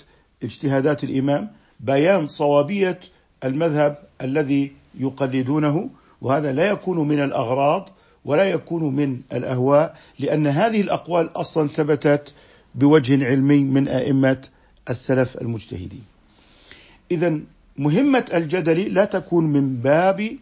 اجتهادات 0.43 1.03
الإمام 1.03 1.51
بيان 1.79 2.27
صوابية 2.27 2.99
المذهب 3.45 3.97
الذي 4.21 4.71
يقلدونه 4.99 5.89
وهذا 6.21 6.51
لا 6.51 6.69
يكون 6.69 7.07
من 7.07 7.19
الأغراض 7.19 7.89
ولا 8.25 8.43
يكون 8.43 8.95
من 8.95 9.21
الأهواء 9.33 9.97
لأن 10.19 10.47
هذه 10.47 10.81
الأقوال 10.81 11.29
أصلا 11.35 11.67
ثبتت 11.67 12.33
بوجه 12.75 13.25
علمي 13.25 13.63
من 13.63 13.87
أئمة 13.87 14.47
السلف 14.89 15.41
المجتهدين. 15.41 16.03
اذا 17.11 17.39
مهمة 17.77 18.25
الجدل 18.33 18.93
لا 18.93 19.05
تكون 19.05 19.43
من 19.45 19.75
باب 19.75 20.37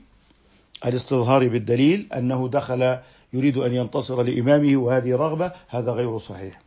الاستظهار 0.85 1.47
بالدليل 1.47 2.07
أنه 2.13 2.49
دخل 2.49 2.97
يريد 3.33 3.57
أن 3.57 3.73
ينتصر 3.73 4.23
لإمامه 4.23 4.77
وهذه 4.77 5.15
رغبة 5.15 5.51
هذا 5.67 5.91
غير 5.91 6.17
صحيح. 6.17 6.61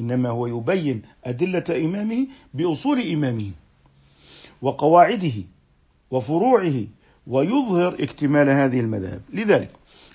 إنما 0.00 0.28
هو 0.28 0.46
يبين 0.46 1.02
أدلة 1.24 1.64
إمامه 1.70 2.26
بأصول 2.54 3.00
إمامه 3.00 3.50
وقواعده 4.62 5.32
وفروعه 6.12 6.84
ويظهر 7.26 7.94
اكتمال 8.00 8.48
هذه 8.48 8.80
المذاهب. 8.80 9.20
لذلك 9.32 9.70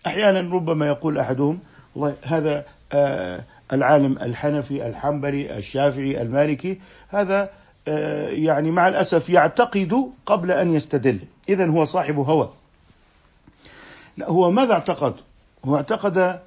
أحيانا 0.08 0.40
ربما 0.40 0.88
يقول 0.88 1.18
أحدهم 1.18 1.60
والله 1.96 2.16
هذا 2.24 2.66
آه 2.94 3.44
العالم 3.74 4.18
الحنفي 4.22 4.88
الحنبلي 4.88 5.58
الشافعي 5.58 6.22
المالكي 6.22 6.80
هذا 7.10 7.50
آه، 7.88 8.30
يعني 8.30 8.72
مع 8.72 8.88
الأسف 8.88 9.30
يعتقد 9.30 10.12
قبل 10.26 10.52
أن 10.52 10.74
يستدل. 10.74 11.20
اذا 11.50 11.66
هو 11.66 11.86
صاحب 11.86 12.16
هوى. 12.20 12.50
لا 14.18 14.30
هو 14.30 14.52
ماذا 14.52 14.74
اعتقد؟ 14.74 15.14
هو 15.66 15.76
اعتقد 15.76 16.40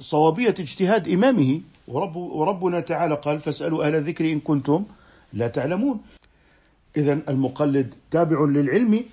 صوابية 0.00 0.54
اجتهاد 0.60 1.08
إمامه 1.08 1.60
ورب 1.88 2.16
وربنا 2.16 2.80
تعالى 2.80 3.14
قال 3.14 3.40
فاسألوا 3.40 3.86
أهل 3.86 3.94
الذكر 3.94 4.24
إن 4.24 4.40
كنتم 4.40 4.84
لا 5.32 5.48
تعلمون. 5.48 6.00
اذا 6.96 7.18
المقلد 7.28 7.94
تابع 8.10 8.44
للعلم 8.44 9.04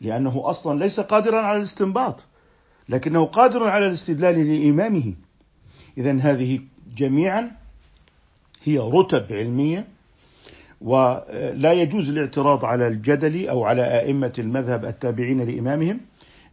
لأنه 0.00 0.42
أصلا 0.44 0.78
ليس 0.78 1.00
قادرا 1.00 1.40
على 1.40 1.56
الاستنباط 1.58 2.20
لكنه 2.88 3.24
قادر 3.24 3.68
على 3.68 3.86
الاستدلال 3.86 4.46
لإمامه. 4.46 5.14
اذا 5.98 6.12
هذه 6.12 6.60
جميعا 6.96 7.50
هي 8.64 8.78
رتب 8.78 9.26
علمية 9.30 9.86
ولا 10.80 11.72
يجوز 11.72 12.08
الاعتراض 12.08 12.64
على 12.64 12.88
الجدل 12.88 13.48
أو 13.48 13.64
على 13.64 14.00
أئمة 14.00 14.32
المذهب 14.38 14.84
التابعين 14.84 15.40
لإمامهم 15.40 16.00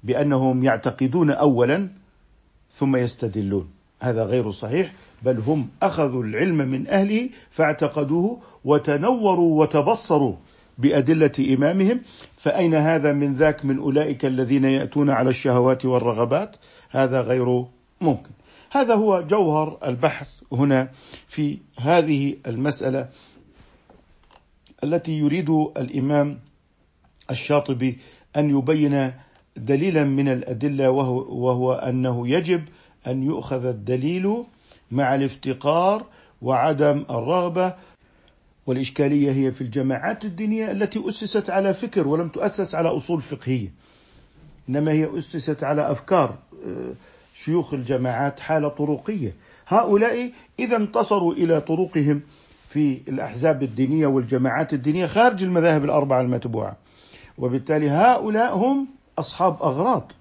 بأنهم 0.03 0.63
يعتقدون 0.63 1.31
اولا 1.31 1.89
ثم 2.74 2.96
يستدلون. 2.96 3.69
هذا 4.00 4.24
غير 4.24 4.51
صحيح 4.51 4.93
بل 5.24 5.39
هم 5.39 5.67
أخذوا 5.81 6.24
العلم 6.24 6.58
من 6.58 6.88
أهله 6.88 7.29
فاعتقدوه 7.51 8.39
وتنوروا 8.65 9.62
وتبصروا. 9.62 10.36
بأدلة 10.79 11.31
إمامهم 11.53 12.01
فأين 12.38 12.75
هذا 12.75 13.13
من 13.13 13.33
ذاك 13.33 13.65
من 13.65 13.77
أولئك 13.77 14.25
الذين 14.25 14.65
يأتون 14.65 15.09
على 15.09 15.29
الشهوات 15.29 15.86
والرغبات؟ 15.86 16.55
هذا 16.89 17.21
غير 17.21 17.65
ممكن. 18.01 18.29
هذا 18.71 18.95
هو 18.95 19.21
جوهر 19.21 19.77
البحث 19.86 20.27
هنا 20.51 20.91
في 21.27 21.57
هذه 21.79 22.36
المسألة 22.48 23.09
التي 24.83 25.17
يريد 25.17 25.50
الإمام 25.77 26.39
الشاطبي 27.31 28.00
أن 28.38 28.57
يبين 28.57 29.12
دليلا 29.57 30.03
من 30.03 30.27
الأدلة 30.27 30.89
وهو, 30.89 31.45
وهو 31.45 31.74
أنه 31.74 32.27
يجب 32.27 32.63
أن 33.07 33.24
يؤخذ 33.24 33.65
الدليل 33.65 34.43
مع 34.91 35.15
الافتقار 35.15 36.05
وعدم 36.41 37.05
الرغبة 37.09 37.75
والإشكالية 38.69 39.31
هي 39.31 39.51
في 39.51 39.61
الجماعات 39.61 40.25
الدينية 40.25 40.71
التي 40.71 41.09
أسست 41.09 41.49
على 41.49 41.73
فكر 41.73 42.07
ولم 42.07 42.27
تؤسس 42.27 42.75
على 42.75 42.89
أصول 42.89 43.21
فقهية. 43.21 43.71
إنما 44.69 44.91
هي 44.91 45.17
أسست 45.17 45.63
على 45.63 45.91
أفكار 45.91 46.35
آه، 46.67 46.91
شيوخ 47.35 47.73
الجماعات 47.73 48.39
حالة 48.39 48.69
طرقية. 48.69 49.33
هؤلاء 49.67 50.31
إذا 50.59 50.77
انتصروا 50.77 51.33
إلى 51.33 51.61
طرقهم 51.61 52.21
في 52.69 53.01
الأحزاب 53.07 53.63
الدينية 53.63 54.07
والجماعات 54.07 54.73
الدينية 54.73 55.05
خارج 55.05 55.43
المذاهب 55.43 55.85
الأربعة 55.85 56.21
المتبوعة. 56.21 56.77
وبالتالي 57.38 57.89
هؤلاء 57.89 58.57
هم 58.57 58.88
أصحاب 59.19 59.63
أغراض. 59.63 60.11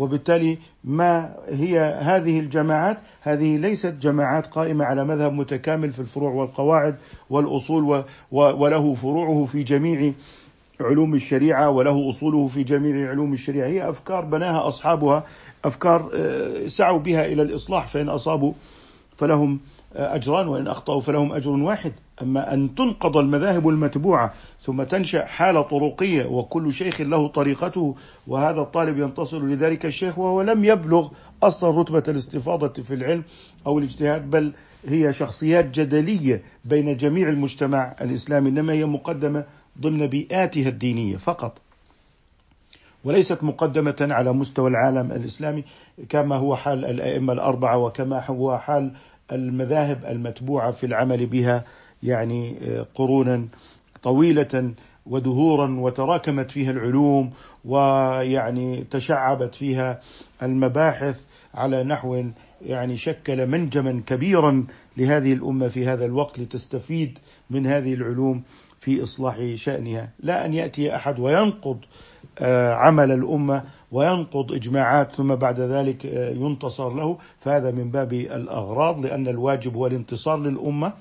وبالتالي 0.00 0.58
ما 0.84 1.36
هي 1.48 1.78
هذه 1.80 2.40
الجماعات 2.40 2.98
هذه 3.20 3.56
ليست 3.56 3.94
جماعات 4.00 4.46
قائمة 4.46 4.84
على 4.84 5.04
مذهب 5.04 5.32
متكامل 5.32 5.92
في 5.92 5.98
الفروع 5.98 6.30
والقواعد 6.32 6.96
والأصول 7.30 8.04
وله 8.32 8.94
فروعه 8.94 9.44
في 9.44 9.62
جميع 9.62 10.12
علوم 10.80 11.14
الشريعة 11.14 11.70
وله 11.70 12.08
أصوله 12.10 12.48
في 12.48 12.62
جميع 12.62 13.10
علوم 13.10 13.32
الشريعة. 13.32 13.66
هي 13.66 13.90
أفكار 13.90 14.24
بناها 14.24 14.68
أصحابها 14.68 15.24
أفكار 15.64 16.10
آه، 16.14 16.66
سعوا 16.66 16.98
بها 16.98 17.26
إلى 17.26 17.42
الإصلاح 17.42 17.88
فإن 17.88 18.08
أصابوا 18.08 18.52
فلهم 19.16 19.60
أجران 19.94 20.48
وإن 20.48 20.66
أخطأوا 20.66 21.00
فلهم 21.00 21.32
أجر 21.32 21.50
واحد. 21.50 21.92
أما 22.22 22.54
أن 22.54 22.74
تنقض 22.74 23.16
المذاهب 23.16 23.68
المتبوعة 23.68 24.34
ثم 24.60 24.82
تنشأ 24.82 25.24
حالة 25.24 25.62
طرقية 25.62 26.26
وكل 26.26 26.72
شيخ 26.72 27.00
له 27.00 27.28
طريقته 27.28 27.94
وهذا 28.26 28.60
الطالب 28.60 28.98
ينتصر 28.98 29.42
لذلك 29.42 29.86
الشيخ 29.86 30.18
وهو 30.18 30.42
لم 30.42 30.64
يبلغ 30.64 31.08
أصلا 31.42 31.80
رتبة 31.80 32.02
الاستفاضة 32.08 32.82
في 32.82 32.94
العلم 32.94 33.22
أو 33.66 33.78
الاجتهاد 33.78 34.30
بل 34.30 34.52
هي 34.86 35.12
شخصيات 35.12 35.70
جدلية 35.80 36.42
بين 36.64 36.96
جميع 36.96 37.28
المجتمع 37.28 37.94
الإسلامي 38.00 38.50
إنما 38.50 38.72
هي 38.72 38.84
مقدمة 38.84 39.44
ضمن 39.80 40.06
بيئاتها 40.06 40.68
الدينية 40.68 41.16
فقط. 41.16 41.58
وليست 43.04 43.42
مقدمة 43.42 43.96
على 44.00 44.32
مستوى 44.32 44.70
العالم 44.70 45.12
الإسلامي 45.12 45.64
كما 46.08 46.36
هو 46.36 46.56
حال 46.56 46.84
الأئمة 46.84 47.32
الأربعة 47.32 47.78
وكما 47.78 48.26
هو 48.26 48.58
حال 48.58 48.92
المذاهب 49.32 50.04
المتبوعة 50.04 50.70
في 50.70 50.86
العمل 50.86 51.26
بها 51.26 51.64
يعني 52.02 52.56
آه، 52.62 52.86
قرونا 52.94 53.48
طويلة 54.02 54.74
ودهورا 55.06 55.80
وتراكمت 55.80 56.50
فيها 56.50 56.70
العلوم 56.70 57.30
ويعني 57.64 58.84
تشعبت 58.90 59.54
فيها 59.54 60.00
المباحث 60.42 61.24
على 61.54 61.84
نحو 61.84 62.24
يعني 62.62 62.96
شكل 62.96 63.46
منجما 63.46 64.02
كبيرا 64.06 64.66
لهذه 64.96 65.32
الأمة 65.32 65.68
في 65.68 65.86
هذا 65.86 66.04
الوقت 66.04 66.38
لتستفيد 66.38 67.18
من 67.50 67.66
هذه 67.66 67.94
العلوم 67.94 68.42
في 68.80 69.02
إصلاح 69.02 69.54
شأنها، 69.54 70.10
لا 70.20 70.46
أن 70.46 70.54
يأتي 70.54 70.96
أحد 70.96 71.18
وينقض 71.18 71.78
آه، 72.38 72.74
عمل 72.74 73.12
الأمة 73.12 73.64
وينقض 73.92 74.52
إجماعات 74.52 75.14
ثم 75.14 75.34
بعد 75.34 75.60
ذلك 75.60 76.06
آه، 76.06 76.30
ينتصر 76.30 76.94
له. 76.94 77.18
فهذا 77.40 77.70
من 77.70 77.90
باب 77.90 78.12
الأغراض 78.12 79.00
لأن 79.00 79.28
الواجب 79.28 79.76
هو 79.76 79.86
الانتصار 79.86 80.38
للأمة. 80.38 80.92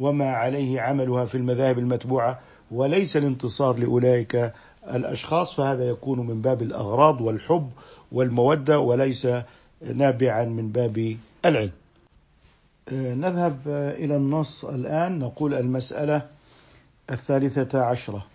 وما 0.00 0.30
عليه 0.30 0.80
عملها 0.80 1.24
في 1.24 1.34
المذاهب 1.34 1.78
المتبوعة 1.78 2.40
وليس 2.70 3.16
الانتصار 3.16 3.78
لأولئك 3.78 4.52
الأشخاص 4.90 5.54
فهذا 5.54 5.88
يكون 5.88 6.26
من 6.26 6.42
باب 6.42 6.62
الأغراض 6.62 7.20
والحب 7.20 7.70
والمودة 8.12 8.80
وليس 8.80 9.28
نابعا 9.94 10.44
من 10.44 10.68
باب 10.68 11.16
العلم. 11.44 11.72
آه، 12.92 13.14
نذهب 13.14 13.58
إلى 13.98 14.16
النص 14.16 14.64
الآن 14.64 15.18
نقول 15.18 15.54
المسألة 15.54 16.26
الثالثة 17.10 17.82
عشرة. 17.82 18.26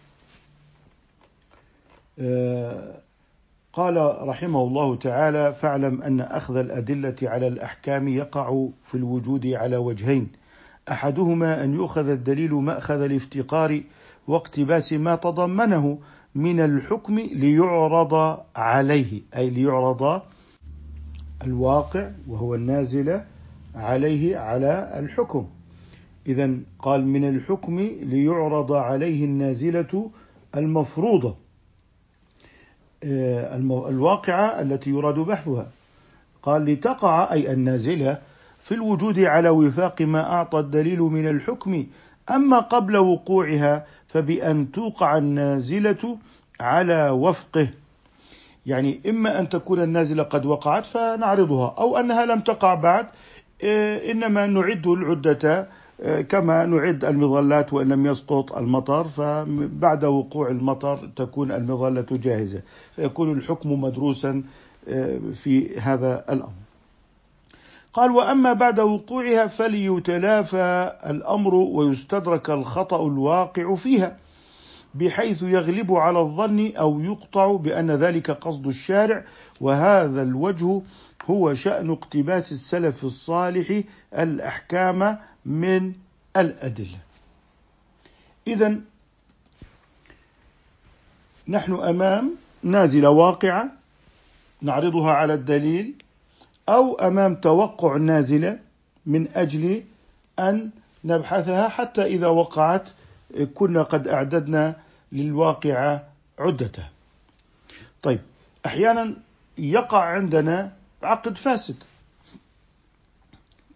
قال 3.73 4.27
رحمه 4.27 4.61
الله 4.63 4.95
تعالى 4.95 5.53
فاعلم 5.53 6.01
أن 6.01 6.21
أخذ 6.21 6.55
الأدلة 6.55 7.15
على 7.23 7.47
الأحكام 7.47 8.07
يقع 8.07 8.67
في 8.85 8.95
الوجود 8.95 9.47
على 9.47 9.77
وجهين 9.77 10.31
أحدهما 10.91 11.63
أن 11.63 11.73
يؤخذ 11.73 12.09
الدليل 12.09 12.53
مأخذ 12.53 13.01
الافتقار 13.01 13.81
واقتباس 14.27 14.93
ما 14.93 15.15
تضمنه 15.15 15.97
من 16.35 16.59
الحكم 16.59 17.19
ليعرض 17.19 18.39
عليه 18.55 19.21
أي 19.35 19.49
ليعرض 19.49 20.21
الواقع 21.43 22.11
وهو 22.27 22.55
النازل 22.55 23.21
عليه 23.75 24.37
على 24.37 24.99
الحكم. 24.99 25.47
اذا 26.27 26.51
قال 26.79 27.07
من 27.07 27.29
الحكم 27.29 27.79
ليعرض 28.01 28.71
عليه 28.71 29.25
النازلة 29.25 30.09
المفروضة 30.55 31.35
آه، 33.03 33.57
الواقعة 33.89 34.61
التي 34.61 34.89
يراد 34.89 35.15
بحثها. 35.15 35.71
قال 36.43 36.65
لتقع 36.65 37.31
أي 37.31 37.53
النازلة 37.53 38.21
في 38.61 38.73
الوجود 38.73 39.19
على 39.19 39.49
وفاق 39.49 40.01
ما 40.01 40.33
أعطى 40.33 40.59
الدليل 40.59 40.99
من 40.99 41.27
الحكم. 41.27 41.85
أما 42.29 42.59
قبل 42.59 42.97
وقوعها 42.97 43.85
فبأن 44.07 44.71
توقع 44.71 45.17
النازلة 45.17 46.17
على 46.59 47.09
وفقه. 47.09 47.67
يعني 48.65 49.01
إما 49.09 49.39
أن 49.39 49.49
تكون 49.49 49.81
النازلة 49.81 50.23
قد 50.23 50.45
وقعت 50.45 50.85
فنعرضها 50.85 51.75
أو 51.77 51.97
أنها 51.97 52.25
لم 52.25 52.39
تقع 52.39 52.73
بعد 52.73 53.05
آه، 53.63 54.11
إنما 54.11 54.45
نعد 54.45 54.87
العدة 54.87 55.67
كما 56.29 56.65
نعد 56.65 57.05
المظلات 57.05 57.73
وإن 57.73 57.89
لم 57.89 58.05
يسقط 58.05 58.57
المطر 58.57 59.03
فبعد 59.03 60.05
وقوع 60.05 60.49
المطر 60.49 61.09
تكون 61.15 61.51
المظلة 61.51 62.05
جاهزة. 62.11 62.61
فيكون 62.95 63.31
الحكم 63.31 63.81
مدروسا 63.81 64.43
آه، 64.89 65.19
في 65.33 65.79
هذا 65.79 66.25
الأمر. 66.29 66.51
قال 67.93 68.11
وأما 68.11 68.53
بعد 68.53 68.79
وقوعها 68.79 69.47
فليتلافى 69.47 70.97
الأمر 71.05 71.55
ويستدرك 71.55 72.49
الخطأ 72.49 73.07
الواقع 73.07 73.75
فيها 73.75 74.17
بحيث 74.95 75.43
يغلب 75.43 75.93
على 75.93 76.19
الظن 76.19 76.71
أو 76.75 77.01
يقطع 77.01 77.55
بأن 77.55 77.91
ذلك 77.91 78.31
قصد 78.31 78.67
الشارع. 78.67 79.23
وهذا 79.61 80.23
الوجه 80.23 80.81
هو 81.29 81.53
شأن 81.53 81.89
اقتباس 81.89 82.51
السلف 82.51 83.03
الصالح 83.03 83.83
الأحكام 84.13 85.17
من 85.45 85.93
الأدلة. 86.37 86.99
إذا 88.47 88.81
نحن 91.47 91.73
أمام 91.73 92.31
نازلة 92.63 93.09
واقعة 93.09 93.71
نعرضها 94.61 95.11
على 95.11 95.33
الدليل. 95.33 95.93
أو 96.69 96.95
أمام 96.95 97.35
توقع 97.35 97.97
نازلة 97.97 98.59
من 99.05 99.27
أجل 99.35 99.83
أن 100.39 100.69
نبحثها 101.03 101.67
حتى 101.67 102.03
إذا 102.03 102.27
وقعت 102.27 102.89
كنا 103.53 103.83
قد 103.83 104.07
أعددنا 104.07 104.75
للواقعة 105.11 106.07
عدتها 106.39 106.89
طيب 108.01 108.19
أحيانا 108.65 109.15
يقع 109.57 110.03
عندنا 110.03 110.71
عقد 111.03 111.37
فاسد. 111.37 111.75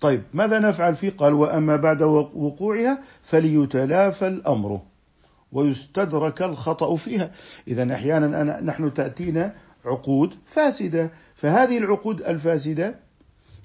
طيب 0.01 0.23
ماذا 0.33 0.59
نفعل 0.59 0.95
فيه؟ 0.95 1.09
قال 1.09 1.33
وأما 1.33 1.75
بعد 1.75 2.01
وقوعها 2.03 3.03
فليتلافى 3.23 4.27
الأمر 4.27 4.81
ويستدرك 5.51 6.41
الخطأ 6.41 6.95
فيها. 6.95 7.31
إذا 7.67 7.93
أحيانا 7.93 8.41
أنا 8.41 8.61
نحن 8.61 8.93
تأتينا 8.93 9.55
عقود 9.85 10.35
فاسدة. 10.45 11.11
فهذه 11.35 11.77
العقود 11.77 12.21
الفاسدة 12.21 12.95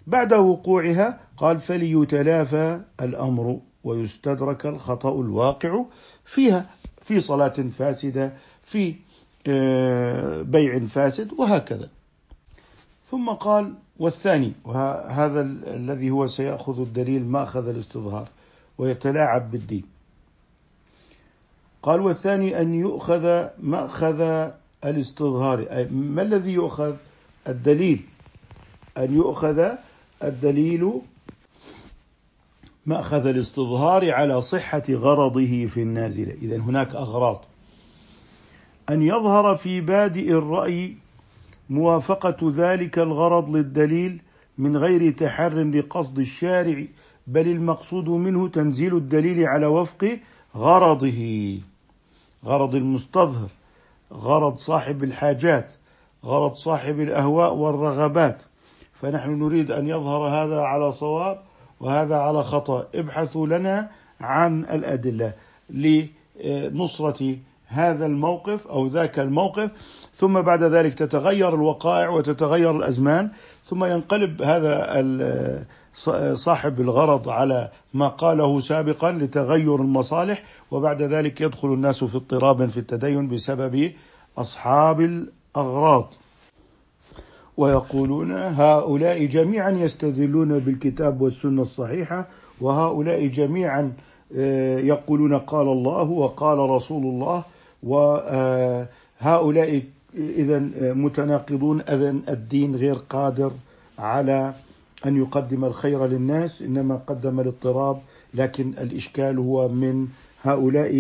بعد 0.07 0.33
وقوعها 0.33 1.21
قال 1.37 1.61
فليتلافى 1.61 2.81
الأمر 3.01 3.61
ويستدرك 3.85 4.67
الخطأ 4.67 5.21
الواقع 5.21 5.85
فيها 6.25 6.67
في 7.03 7.21
صلاة 7.21 7.49
فاسدة 7.79 8.33
في 8.63 8.95
آه، 9.47 10.43
بيع 10.43 10.79
فاسد 10.79 11.33
وهكذا. 11.33 11.89
ثم 13.05 13.31
قال 13.31 13.75
والثاني 13.99 14.53
وهذا 14.65 15.41
الذي 15.67 16.11
هو 16.11 16.27
سيأخذ 16.27 16.81
الدليل 16.81 17.25
مأخذ 17.25 17.69
الاستظهار 17.69 18.29
ويتلاعب 18.79 19.51
بالدين. 19.51 19.85
قال 21.83 22.01
والثاني 22.01 22.61
أن 22.61 22.75
يؤخذ 22.75 23.47
مأخذ 23.59 24.51
الاستظهار؟ 24.85 25.59
أي 25.61 25.89
ما 25.91 26.23
الذي 26.23 26.53
يؤخذ؟ 26.53 26.95
الدليل. 27.49 28.01
أن 28.99 29.15
يؤخذ 29.15 29.69
الدليل 30.23 30.93
مأخذ 32.87 33.27
الاستظهار 33.27 34.11
على 34.11 34.41
صحة 34.41 34.83
غرضه 34.91 35.67
في 35.67 35.83
النازلة. 35.83 36.33
إذا 36.43 36.57
هناك 36.57 36.95
أغراض. 36.95 37.45
أن 38.91 39.03
يظهر 39.03 39.57
في 39.57 39.81
بادئ 39.81 40.31
الرأي 40.31 40.97
موافقة 41.71 42.37
ذلك 42.43 42.99
الغرض 42.99 43.57
للدليل 43.57 44.21
من 44.59 44.77
غير 44.77 45.13
تحر 45.13 45.63
لقصد 45.63 46.19
الشارع 46.19 46.85
بل 47.27 47.49
المقصود 47.49 48.09
منه 48.09 48.49
تنزيل 48.49 48.97
الدليل 48.97 49.45
على 49.47 49.67
وفق 49.67 50.19
غرضه. 50.57 51.59
غرض 52.45 52.75
المستظهر. 52.75 53.49
غرض 54.13 54.57
صاحب 54.57 55.05
الحاجات 55.05 55.73
غرض 56.25 56.55
صاحب 56.55 57.01
الأهواء 57.01 57.55
والرغبات. 57.55 58.43
فنحن 58.93 59.31
نريد 59.31 59.71
أن 59.71 59.89
يظهر 59.89 60.29
هذا 60.29 60.61
على 60.61 60.93
صواب 60.93 61.39
وهذا 61.81 62.17
على 62.17 62.43
خطأ. 62.43 62.87
ابحثوا 62.95 63.47
لنا 63.47 63.91
عن 64.21 64.65
الأدلة 64.65 65.33
لنصرة 65.71 67.37
هذا 67.67 68.07
الموقف 68.07 68.67
أو 68.67 68.87
ذاك 68.87 69.19
الموقف. 69.19 69.71
ثم 70.15 70.41
بعد 70.41 70.63
ذلك 70.63 70.95
تتغير 70.95 71.55
الوقائع 71.55 72.09
وتتغير 72.09 72.77
الأزمان. 72.77 73.31
ثم 73.65 73.85
ينقلب 73.85 74.43
هذا 74.43 75.01
صاحب 76.35 76.81
الغرض 76.81 77.29
على 77.29 77.71
ما 77.95 78.09
قاله 78.09 78.61
سابقا 78.61 79.13
لتغير 79.13 79.77
المصالح 79.77 80.43
وبعد 80.71 81.03
ذلك 81.03 81.41
يدخل 81.41 81.69
الناس 81.69 82.05
في 82.05 82.17
اضطراب 82.17 82.71
في 82.71 82.77
التدين 82.77 83.29
بسبب 83.29 83.93
أصحاب 84.39 85.01
الأغراض. 85.01 86.15
ويقولون 87.57 88.33
هؤلاء 88.33 89.25
جميعا 89.25 89.71
يستدلون 89.71 90.59
بالكتاب 90.59 91.21
والسنة 91.21 91.63
الصحيحة 91.63 92.27
وهؤلاء 92.61 93.27
جميعا 93.27 93.93
آه، 94.37 94.79
يقولون 94.79 95.39
قال 95.39 95.69
الله 95.69 96.03
وقال 96.03 96.59
رسول 96.59 97.03
الله 97.03 97.45
وهؤلاء 97.83 99.83
اذا 100.15 100.59
متناقضون 100.81 101.81
اذا 101.81 102.11
الدين 102.29 102.77
غير 102.77 102.95
قادر 102.95 103.53
على 103.99 104.55
أن 105.07 105.17
يقدم 105.17 105.65
الخير 105.65 106.07
للناس 106.07 106.63
إنما 106.63 106.97
قدم 106.97 107.41
الاضطراب 107.41 108.01
لكن 108.35 108.69
الإشكال 108.79 109.39
هو 109.39 109.69
من 109.69 110.09
هؤلاء 110.43 110.91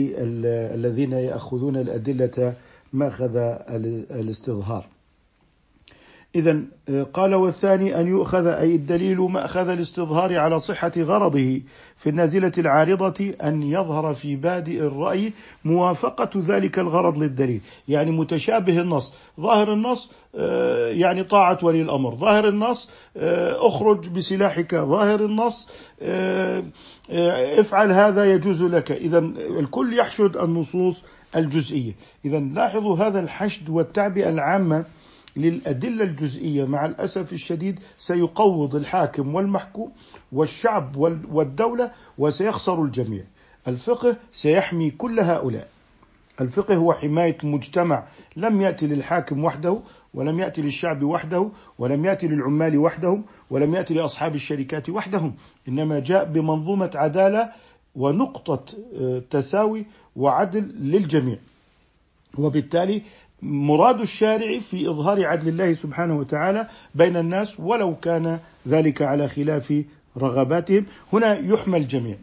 الذين 0.74 1.12
يأخذون 1.12 1.76
الأدلة 1.76 2.54
مأخذ 2.92 3.36
الاستظهار. 4.10 4.86
إذا 6.34 6.60
آه، 6.88 7.02
قال 7.02 7.34
والثاني 7.34 8.00
أن 8.00 8.08
يؤخذ 8.08 8.46
أي 8.46 8.74
الدليل 8.74 9.18
مأخذ 9.18 9.68
الاستظهار 9.68 10.38
على 10.38 10.60
صحة 10.60 10.92
غرضه 10.96 11.60
في 11.96 12.10
النازلة 12.10 12.52
العارضة 12.58 13.34
أن 13.42 13.62
يظهر 13.62 14.14
في 14.14 14.36
بادئ 14.36 14.80
الرأي 14.80 15.32
موافقة 15.64 16.30
ذلك 16.36 16.78
الغرض 16.78 17.18
للدليل. 17.18 17.60
يعني 17.88 18.10
متشابه 18.10 18.80
النص. 18.80 19.14
ظاهر 19.40 19.72
النص 19.72 20.10
آه، 20.36 20.88
يعني 20.88 21.22
طاعة 21.22 21.58
ولي 21.62 21.82
الأمر. 21.82 22.14
ظاهر 22.14 22.48
النص 22.48 22.88
آه، 23.16 23.66
اخرج 23.68 24.08
بسلاحك. 24.08 24.74
ظاهر 24.74 25.24
النص 25.24 25.68
افعل 27.58 27.92
هذا 27.92 28.32
يجوز 28.34 28.62
لك. 28.62 28.92
إذا 28.92 29.18
الكل 29.58 29.98
يحشد 29.98 30.36
النصوص 30.36 31.02
الجزئية. 31.36 31.92
إذا 32.24 32.38
لاحظوا 32.38 32.96
هذا 32.96 33.20
الحشد 33.20 33.68
والتعبئة 33.68 34.30
العامة 34.30 34.84
للأدلة 35.36 36.04
الجزئية 36.04 36.64
مع 36.64 36.86
الأسف 36.86 37.32
الشديد 37.32 37.80
سيقوض 37.98 38.74
الحاكم 38.76 39.34
والمحكوم 39.34 39.92
والشعب 40.32 40.96
والدولة 41.30 41.90
وسيخسر 42.18 42.82
الجميع. 42.82 43.24
الفقه 43.68 44.16
سيحمي 44.32 44.90
كل 44.90 45.20
هؤلاء. 45.20 45.68
الفقه 46.40 46.76
هو 46.76 46.92
حماية 46.92 47.38
مجتمع 47.44 48.04
لم 48.36 48.60
يأتي 48.60 48.86
للحاكم 48.86 49.44
وحده 49.44 49.80
ولم 50.14 50.38
يأتي 50.40 50.62
للشعب 50.62 51.02
وحده 51.02 51.50
ولم 51.78 52.04
يأتي 52.04 52.26
للعمال 52.28 52.78
وحدهم 52.78 53.24
ولم 53.50 53.74
يأتي 53.74 53.94
لأصحاب 53.94 54.34
الشركات 54.34 54.90
وحدهم. 54.90 55.34
إنما 55.68 55.98
جاء 55.98 56.24
بمنظومة 56.24 56.90
عدالة 56.94 57.52
ونقطة 57.94 58.64
آه، 59.00 59.22
تساوي 59.30 59.86
وعدل 60.16 60.62
للجميع. 60.80 61.38
وبالتالي 62.38 63.02
مراد 63.42 64.00
الشارع 64.00 64.58
في 64.58 64.90
إظهار 64.90 65.26
عدل 65.26 65.48
الله 65.48 65.74
سبحانه 65.74 66.16
وتعالى 66.16 66.68
بين 66.94 67.16
الناس 67.16 67.60
ولو 67.60 67.96
كان 67.96 68.38
ذلك 68.68 69.02
على 69.02 69.28
خلاف 69.28 69.84
رغباتهم. 70.16 70.86
هنا 71.12 71.38
يحمى 71.38 71.78
الجميع 71.78 72.16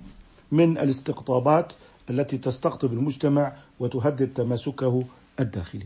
من 0.51 0.77
الاستقطابات 0.77 1.73
التي 2.09 2.37
تستقطب 2.37 2.93
المجتمع 2.93 3.53
وتهدد 3.79 4.29
تماسكه 4.35 5.03
الداخلي. 5.39 5.85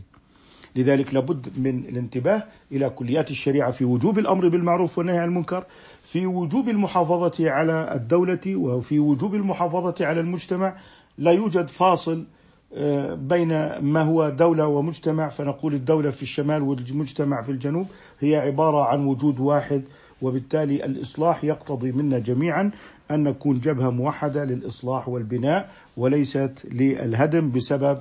لذلك 0.76 1.14
لابد 1.14 1.58
من 1.58 1.78
الانتباه 1.78 2.44
إلى 2.72 2.90
كليات 2.90 3.30
الشريعة 3.30 3.70
في 3.70 3.84
وجوب 3.84 4.18
الأمر 4.18 4.48
بالمعروف 4.48 4.98
والنهي 4.98 5.18
عن 5.18 5.28
المنكر 5.28 5.64
في 6.04 6.26
وجوب 6.26 6.68
المحافظة 6.68 7.50
على 7.50 7.94
الدولة 7.94 8.56
وفي 8.56 8.98
وجوب 8.98 9.34
المحافظة 9.34 10.06
على 10.06 10.20
المجتمع. 10.20 10.76
لا 11.18 11.30
يوجد 11.30 11.68
فاصل 11.68 12.24
بين 13.14 13.78
ما 13.78 14.02
هو 14.02 14.28
دولة 14.28 14.66
ومجتمع 14.66 15.28
فنقول 15.28 15.74
الدولة 15.74 16.10
في 16.10 16.22
الشمال 16.22 16.62
والمجتمع 16.62 17.42
في 17.42 17.52
الجنوب 17.52 17.86
هي 18.20 18.36
عبارة 18.36 18.84
عن 18.84 19.06
وجود 19.06 19.40
واحد 19.40 19.82
وبالتالي 20.22 20.84
الإصلاح 20.84 21.44
يقتضي 21.44 21.92
منا 21.92 22.18
جميعا 22.18 22.70
أن 23.10 23.22
نكون 23.22 23.60
جبهة 23.60 23.90
موحدة 23.90 24.44
للإصلاح 24.44 25.08
والبناء 25.08 25.70
وليست 25.96 26.52
للهدم 26.64 27.50
بسبب 27.50 28.00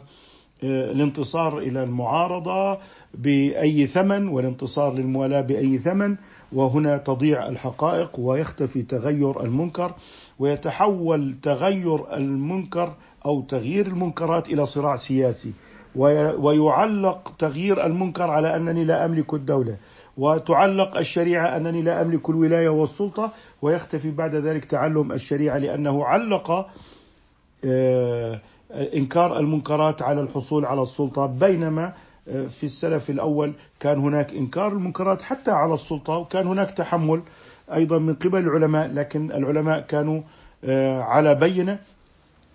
آه، 0.63 0.91
الانتصار 0.91 1.57
إلى 1.57 1.83
المعارضة 1.83 2.77
بأي 3.13 3.87
ثمن 3.87 4.27
والانتصار 4.27 4.93
للموالاة 4.93 5.41
بأي 5.41 5.77
ثمن. 5.77 6.15
وهنا 6.53 6.97
تضيع 6.97 7.47
الحقائق 7.47 8.19
ويختفي 8.19 8.81
تغير 8.81 9.43
المنكر. 9.43 9.95
ويتحول 10.41 11.35
تغير 11.43 12.17
المنكر 12.17 12.93
أو 13.25 13.41
تغيير 13.41 13.87
المنكرات 13.87 14.49
إلى 14.49 14.65
صراع 14.65 14.95
سياسي. 14.95 15.51
ويعلق 15.95 17.33
تغيير 17.39 17.85
المنكر 17.85 18.29
على 18.29 18.55
أنني 18.55 18.85
لا 18.85 19.05
أملك 19.05 19.33
الدولة. 19.33 19.77
وتعلق 20.17 20.97
الشريعة 20.97 21.57
أنني 21.57 21.81
لا 21.81 22.01
أملك 22.01 22.29
الولاية 22.29 22.69
والسلطة. 22.69 23.31
ويختفي 23.61 24.11
بعد 24.11 24.35
ذلك 24.35 24.65
تعلم 24.65 25.11
الشريعة 25.11 25.57
لأنه 25.57 26.05
علق 26.05 26.67
آه، 27.65 28.41
إنكار 28.95 29.39
المنكرات 29.39 30.01
على 30.01 30.21
الحصول 30.21 30.65
على 30.65 30.81
السلطة. 30.81 31.25
بينما 31.25 31.93
آه، 32.27 32.47
في 32.47 32.63
السلف 32.63 33.09
الأول 33.09 33.53
كان 33.79 33.99
هناك 33.99 34.33
إنكار 34.33 34.71
المنكرات 34.71 35.21
حتى 35.21 35.51
على 35.51 35.73
السلطة 35.73 36.17
وكان 36.17 36.47
هناك 36.47 36.71
تحمل. 36.71 37.21
أيضا 37.73 37.97
من 37.97 38.13
قبل 38.13 38.39
العلماء 38.39 38.93
لكن 38.93 39.31
العلماء 39.31 39.79
كانوا 39.79 40.21
آه، 40.63 41.01
على 41.01 41.35
بينة 41.35 41.79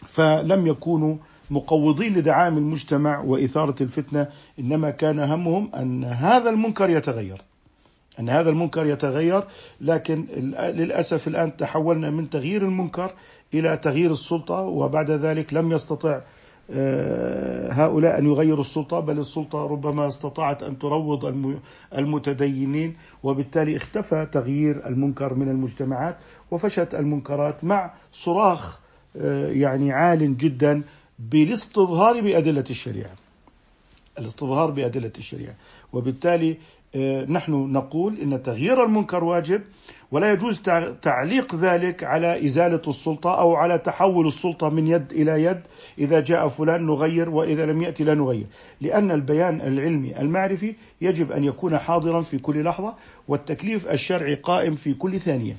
فلم 0.06 0.66
يكونوا 0.66 1.16
مقوضين 1.50 2.14
لدعائم 2.14 2.58
المجتمع 2.58 3.20
وإثارة 3.20 3.74
الفتنة 3.80 4.26
إنما 4.58 4.90
كان 4.90 5.18
همهم 5.18 5.70
أن 5.74 6.04
هذا 6.04 6.50
المنكر 6.50 6.90
يتغير. 6.90 7.42
أن 8.20 8.28
هذا 8.28 8.50
المنكر 8.50 8.86
يتغير 8.86 9.44
لكن 9.80 10.26
للأسف 10.58 11.28
الآن 11.28 11.56
تحولنا 11.56 12.10
من 12.10 12.30
تغيير 12.30 12.62
المنكر 12.62 13.12
إلى 13.54 13.76
تغيير 13.76 14.12
السلطة 14.12 14.60
وبعد 14.60 15.10
ذلك 15.10 15.54
لم 15.54 15.72
يستطع 15.72 16.20
هؤلاء 17.70 18.18
أن 18.18 18.26
يغيروا 18.26 18.60
السلطة 18.60 19.00
بل 19.00 19.18
السلطة 19.18 19.66
ربما 19.66 20.08
استطاعت 20.08 20.62
أن 20.62 20.78
تروض 20.78 21.24
المتدينين 21.94 22.96
وبالتالي 23.22 23.76
اختفى 23.76 24.26
تغيير 24.32 24.86
المنكر 24.86 25.34
من 25.34 25.48
المجتمعات 25.48 26.16
وفشت 26.50 26.94
المنكرات 26.94 27.64
مع 27.64 27.92
صراخ 28.12 28.80
آه، 29.16 29.48
يعني 29.48 29.92
عال 29.92 30.36
جدا 30.36 30.82
بالاستظهار 31.18 32.20
بأدلة 32.20 32.64
الشريعة. 32.70 33.16
الاستظهار 34.18 34.70
بأدلة 34.70 35.12
الشريعة. 35.18 35.54
وبالتالي 35.92 36.50
آه، 36.50 36.56
نحن 37.28 37.52
نقول 37.52 38.18
إن 38.20 38.42
تغيير 38.42 38.84
المنكر 38.84 39.24
واجب 39.24 39.62
ولا 40.10 40.32
يجوز 40.32 40.62
تعليق 41.02 41.54
ذلك 41.54 42.04
على 42.04 42.46
إزالة 42.46 42.82
السلطة 42.88 43.40
أو 43.40 43.54
على 43.54 43.78
تحول 43.78 44.26
السلطة 44.26 44.68
من 44.68 44.86
يد 44.86 45.12
إلى 45.12 45.42
يد 45.42 45.60
إذا 45.98 46.20
جاء 46.20 46.48
فلان 46.48 46.86
نغير 46.86 47.30
وإذا 47.30 47.66
لم 47.66 47.82
يأتي 47.82 48.04
لا 48.04 48.14
نغير. 48.14 48.46
لأن 48.80 49.10
البيان 49.10 49.60
العلمي 49.60 50.20
المعرفي 50.20 50.74
يجب 51.00 51.32
أن 51.32 51.44
يكون 51.44 51.78
حاضرا 51.78 52.22
في 52.22 52.38
كل 52.38 52.64
لحظة 52.64 52.94
والتكليف 53.28 53.90
الشرعي 53.90 54.34
قائم 54.34 54.74
في 54.74 54.94
كل 54.94 55.20
ثانية. 55.20 55.56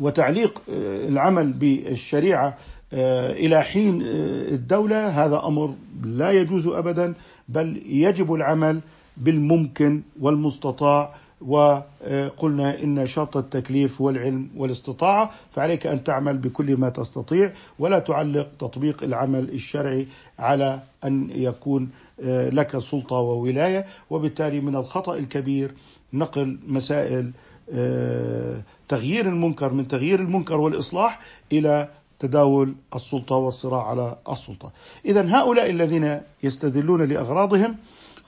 وتعليق 0.00 0.62
آه، 0.70 1.08
العمل 1.08 1.52
بالشريعة 1.52 2.56
آه، 2.92 3.32
إلى 3.32 3.62
حين 3.62 4.02
الدولة 4.02 5.08
هذا 5.08 5.42
أمر 5.46 5.74
لا 6.02 6.30
يجوز 6.30 6.66
ابدا 6.66 7.14
بل 7.48 7.82
يجب 7.86 8.34
العمل 8.34 8.80
بالممكن 9.20 10.02
والمستطاع 10.20 11.14
وقلنا 11.46 12.82
إن 12.82 13.06
شرط 13.06 13.36
التكليف 13.36 14.00
هو 14.00 14.10
العلم 14.10 14.48
والاستطاعة 14.56 15.30
فعليك 15.54 15.86
أن 15.86 16.04
تعمل 16.04 16.38
بكل 16.38 16.76
ما 16.76 16.88
تستطيع 16.88 17.52
ولا 17.78 17.98
تعلق 17.98 18.48
تطبيق 18.58 19.02
العمل 19.02 19.48
الشرعي 19.48 20.06
على 20.38 20.82
أن 21.04 21.30
يكون 21.30 21.90
آه، 22.22 22.48
لك 22.48 22.78
سلطة 22.78 23.16
وولاية 23.16 23.86
وبالتالي 24.10 24.60
من 24.60 24.76
الخطأ 24.76 25.16
الكبير 25.16 25.74
نقل 26.12 26.58
مسائل 26.66 27.30
آه، 27.72 28.62
تغيير 28.88 29.26
المنكر 29.28 29.72
من 29.72 29.88
تغيير 29.88 30.20
المنكر 30.20 30.60
والإصلاح 30.60 31.20
إلى 31.52 31.88
تداول 32.18 32.74
السلطة 32.94 33.36
والصراع 33.36 33.88
على 33.88 34.16
السلطة. 34.30 34.72
اذا 35.04 35.36
هؤلاء 35.36 35.70
الذين 35.70 36.20
يستدلون 36.42 37.02
لأغراضهم 37.02 37.76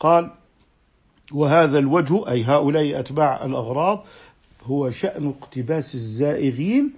قال 0.00 0.30
وهذا 1.32 1.78
الوجه 1.78 2.30
أي 2.30 2.44
هؤلاء 2.44 3.00
أتباع 3.00 3.44
الأغراض 3.44 4.04
هو 4.62 4.90
شأن 4.90 5.28
اقتباس 5.28 5.94
الزائغين 5.94 6.92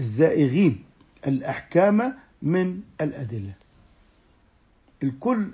الزائغين 0.00 0.84
الأحكام 1.26 2.14
من 2.42 2.80
الأدلة. 3.00 3.52
الكل 5.02 5.48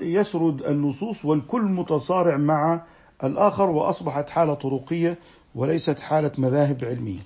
يسرد 0.00 0.62
النصوص 0.62 1.24
والكل 1.24 1.62
متصارع 1.62 2.36
مع 2.36 2.82
الآخر 3.24 3.70
وأصبحت 3.70 4.30
حالة 4.30 4.54
طرقية 4.54 5.18
وليست 5.54 6.00
حالة 6.00 6.32
مذاهب 6.38 6.84
علمية. 6.84 7.20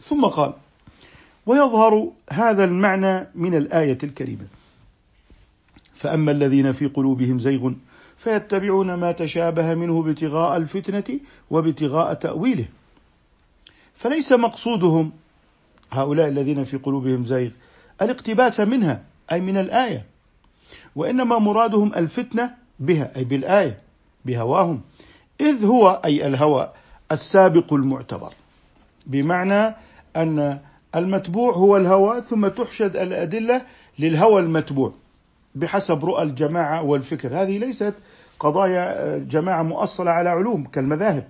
ثم 0.00 0.24
قال 0.24 0.52
ويظهر 1.46 2.12
هذا 2.30 2.64
المعنى 2.64 3.26
من 3.34 3.54
الآية 3.54 3.98
الكريمة. 4.02 4.46
فأما 5.94 6.32
الذين 6.32 6.72
في 6.72 6.86
قلوبهم 6.86 7.38
زيغ 7.38 7.72
فيتبعون 8.18 8.94
ما 8.94 9.12
تشابه 9.12 9.74
منه 9.74 10.00
ابتغاء 10.00 10.56
الفتنة 10.56 11.20
وابتغاء 11.50 12.14
تأويله. 12.14 12.64
فليس 13.94 14.32
مقصودهم 14.32 15.12
هؤلاء 15.90 16.28
الذين 16.28 16.64
في 16.64 16.76
قلوبهم 16.76 17.26
زيغ 17.26 17.50
الاقتباس 18.02 18.60
منها 18.60 19.02
أي 19.32 19.40
من 19.40 19.56
الآية 19.56 20.04
وإنما 20.96 21.38
مرادهم 21.38 21.94
الفتنة 21.94 22.54
بها 22.80 23.16
أي 23.16 23.24
بالآية 23.24 23.78
بهواهم 24.24 24.80
إذ 25.40 25.64
هو 25.64 26.00
أي 26.04 26.26
الهوى 26.26 26.72
السابق 27.12 27.72
المعتبر. 27.72 28.32
بمعنى 29.06 29.74
أن 30.16 30.58
المتبوع 30.96 31.54
هو 31.54 31.76
الهوى 31.76 32.22
ثم 32.22 32.48
تحشد 32.48 32.96
الأدلة 32.96 33.62
للهوى 33.98 34.40
المتبوع. 34.40 34.92
بحسب 35.54 36.04
رؤى 36.04 36.22
الجماعة 36.22 36.82
والفكر. 36.84 37.42
هذه 37.42 37.58
ليست 37.58 37.94
قضايا 38.40 39.14
آه، 39.14 39.18
جماعة 39.18 39.62
مؤصلة 39.62 40.10
على 40.10 40.28
علوم 40.28 40.64
كالمذاهب. 40.64 41.24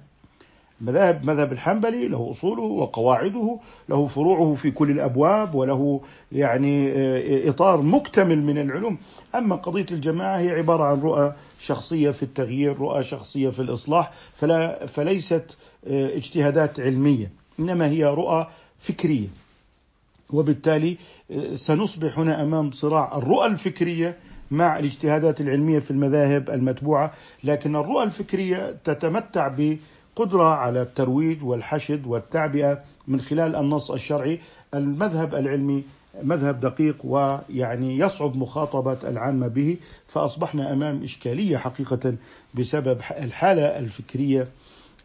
مذاهب 0.80 1.24
مذهب 1.24 1.52
الحنبلي 1.52 2.08
له 2.08 2.30
أصوله 2.30 2.62
وقواعده 2.62 3.58
له 3.88 4.06
فروعه 4.06 4.54
في 4.54 4.70
كل 4.70 4.90
الأبواب 4.90 5.54
وله 5.54 6.00
يعني 6.32 6.92
آه، 6.92 7.50
إطار 7.50 7.82
مكتمل 7.82 8.42
من 8.42 8.58
العلوم. 8.58 8.98
أما 9.34 9.56
قضية 9.56 9.86
الجماعة 9.92 10.38
هي 10.38 10.50
عبارة 10.50 10.84
عن 10.84 11.00
رؤى 11.00 11.32
شخصية 11.60 12.10
في 12.10 12.22
التغيير 12.22 12.78
رؤى 12.78 13.04
شخصية 13.04 13.50
في 13.50 13.62
الإصلاح 13.62 14.10
فلا 14.32 14.86
فليست 14.86 15.56
آه، 15.88 16.16
اجتهادات 16.16 16.80
علمية 16.80 17.30
إنما 17.60 17.88
هي 17.88 18.04
رؤى 18.04 18.46
فكرية. 18.78 19.28
وبالتالي 20.32 20.96
سنصبح 21.52 22.18
هنا 22.18 22.42
أمام 22.42 22.70
صراع 22.70 23.18
الرؤى 23.18 23.46
الفكرية 23.46 24.16
مع 24.50 24.78
الاجتهادات 24.78 25.40
العلمية 25.40 25.78
في 25.78 25.90
المذاهب 25.90 26.50
المتبوعة، 26.50 27.12
لكن 27.44 27.76
الرؤى 27.76 28.02
الفكرية 28.02 28.76
تتمتع 28.84 29.48
بقدرة 29.58 30.54
على 30.54 30.82
الترويج 30.82 31.44
والحشد 31.44 32.06
والتعبئة 32.06 32.82
من 33.08 33.20
خلال 33.20 33.56
النص 33.56 33.90
الشرعي، 33.90 34.40
المذهب 34.74 35.34
العلمي 35.34 35.84
مذهب 36.22 36.60
دقيق 36.60 36.96
ويعني 37.04 37.98
يصعب 37.98 38.36
مخاطبة 38.36 38.98
العامة 39.08 39.48
به، 39.48 39.76
فأصبحنا 40.08 40.72
أمام 40.72 41.02
إشكالية 41.02 41.56
حقيقة 41.56 42.14
بسبب 42.54 42.98
الحالة 43.18 43.62
الفكرية 43.62 44.48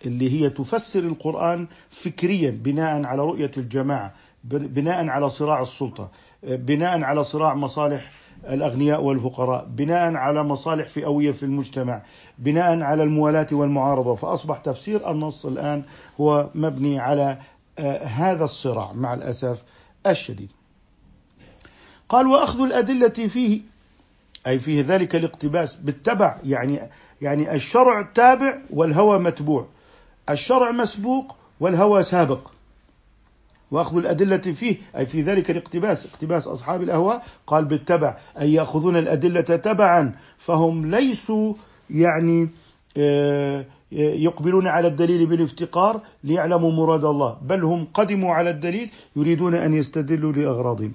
اللي 0.05 0.41
هي 0.41 0.49
تفسر 0.49 0.99
القرآن 0.99 1.67
فكريا 1.89 2.51
بناء 2.63 3.03
على 3.03 3.21
رؤية 3.21 3.51
الجماعة. 3.57 4.13
بناء 4.43 5.07
على 5.07 5.29
صراع 5.29 5.61
السلطة 5.61 6.11
بناء 6.43 7.03
على 7.03 7.23
صراع 7.23 7.53
مصالح 7.53 8.11
الأغنياء 8.49 9.01
والفقراء 9.01 9.65
بناء 9.69 10.15
على 10.15 10.43
مصالح 10.43 10.87
فئويه 10.87 11.31
في 11.31 11.43
المجتمع 11.43 12.01
بناء 12.39 12.81
على 12.81 13.03
الموالاه 13.03 13.47
والمعارضة. 13.51 14.15
فأصبح 14.15 14.57
تفسير 14.57 15.11
النص 15.11 15.45
الآن 15.45 15.83
هو 16.21 16.49
مبني 16.55 16.99
على 16.99 17.37
آه، 17.79 18.05
هذا 18.05 18.45
الصراع 18.45 18.93
مع 18.93 19.13
الأسف 19.13 19.63
الشديد. 20.07 20.51
قال 22.09 22.27
وأخذ 22.27 22.61
الأدلة 22.61 23.09
فيه 23.09 23.61
أي 24.47 24.59
فيه 24.59 24.81
ذلك 24.87 25.15
الاقتباس 25.15 25.75
بالتبع 25.75 26.37
يعني 26.43 26.89
يعني 27.21 27.55
الشرع 27.55 28.01
تابع 28.01 28.57
والهوى 28.69 29.19
متبوع. 29.19 29.67
الشرع 30.29 30.71
مسبوق 30.71 31.35
والهوى 31.59 32.03
سابق. 32.03 32.47
واخذ 33.73 33.97
الأدلة 33.97 34.37
فيه 34.37 34.77
أي 34.97 35.05
في 35.05 35.21
ذلك 35.21 35.51
الاقتباس. 35.51 36.05
اقتباس 36.05 36.47
أصحاب 36.47 36.81
الأهواء. 36.81 37.23
قال 37.47 37.65
بالتبع 37.65 38.17
أي 38.39 38.53
يأخذون 38.53 38.97
الأدلة 38.97 39.41
تبعا 39.41 40.15
فهم 40.37 40.85
ليسوا 40.95 41.53
يعني 41.89 42.49
آه، 42.97 43.65
يقبلون 43.91 44.67
على 44.67 44.87
الدليل 44.87 45.25
بالافتقار 45.25 46.01
ليعلموا 46.23 46.71
مراد 46.71 47.05
الله 47.05 47.37
بل 47.41 47.63
هم 47.63 47.87
قدموا 47.93 48.33
على 48.33 48.49
الدليل 48.49 48.89
يريدون 49.15 49.55
أن 49.55 49.73
يستدلوا 49.73 50.31
لأغراضهم. 50.31 50.91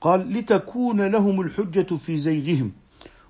قال 0.00 0.32
لتكون 0.32 1.00
لهم 1.06 1.40
الحجة 1.40 1.96
في 1.96 2.16
زيغهم. 2.16 2.72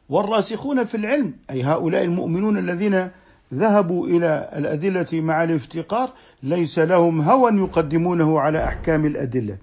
والراسخون 0.08 0.84
في 0.84 0.96
العلم 0.96 1.34
أي 1.50 1.62
هؤلاء 1.62 2.04
المؤمنون 2.04 2.58
الذين 2.58 3.10
ذهبوا 3.54 4.06
إلى 4.06 4.50
الأدلة 4.56 5.20
مع 5.20 5.44
الافتقار 5.44 6.10
ليس 6.42 6.78
لهم 6.78 7.20
هوى 7.20 7.52
يقدمونه 7.52 8.40
على 8.40 8.64
أحكام 8.64 9.06
الأدلة. 9.06 9.58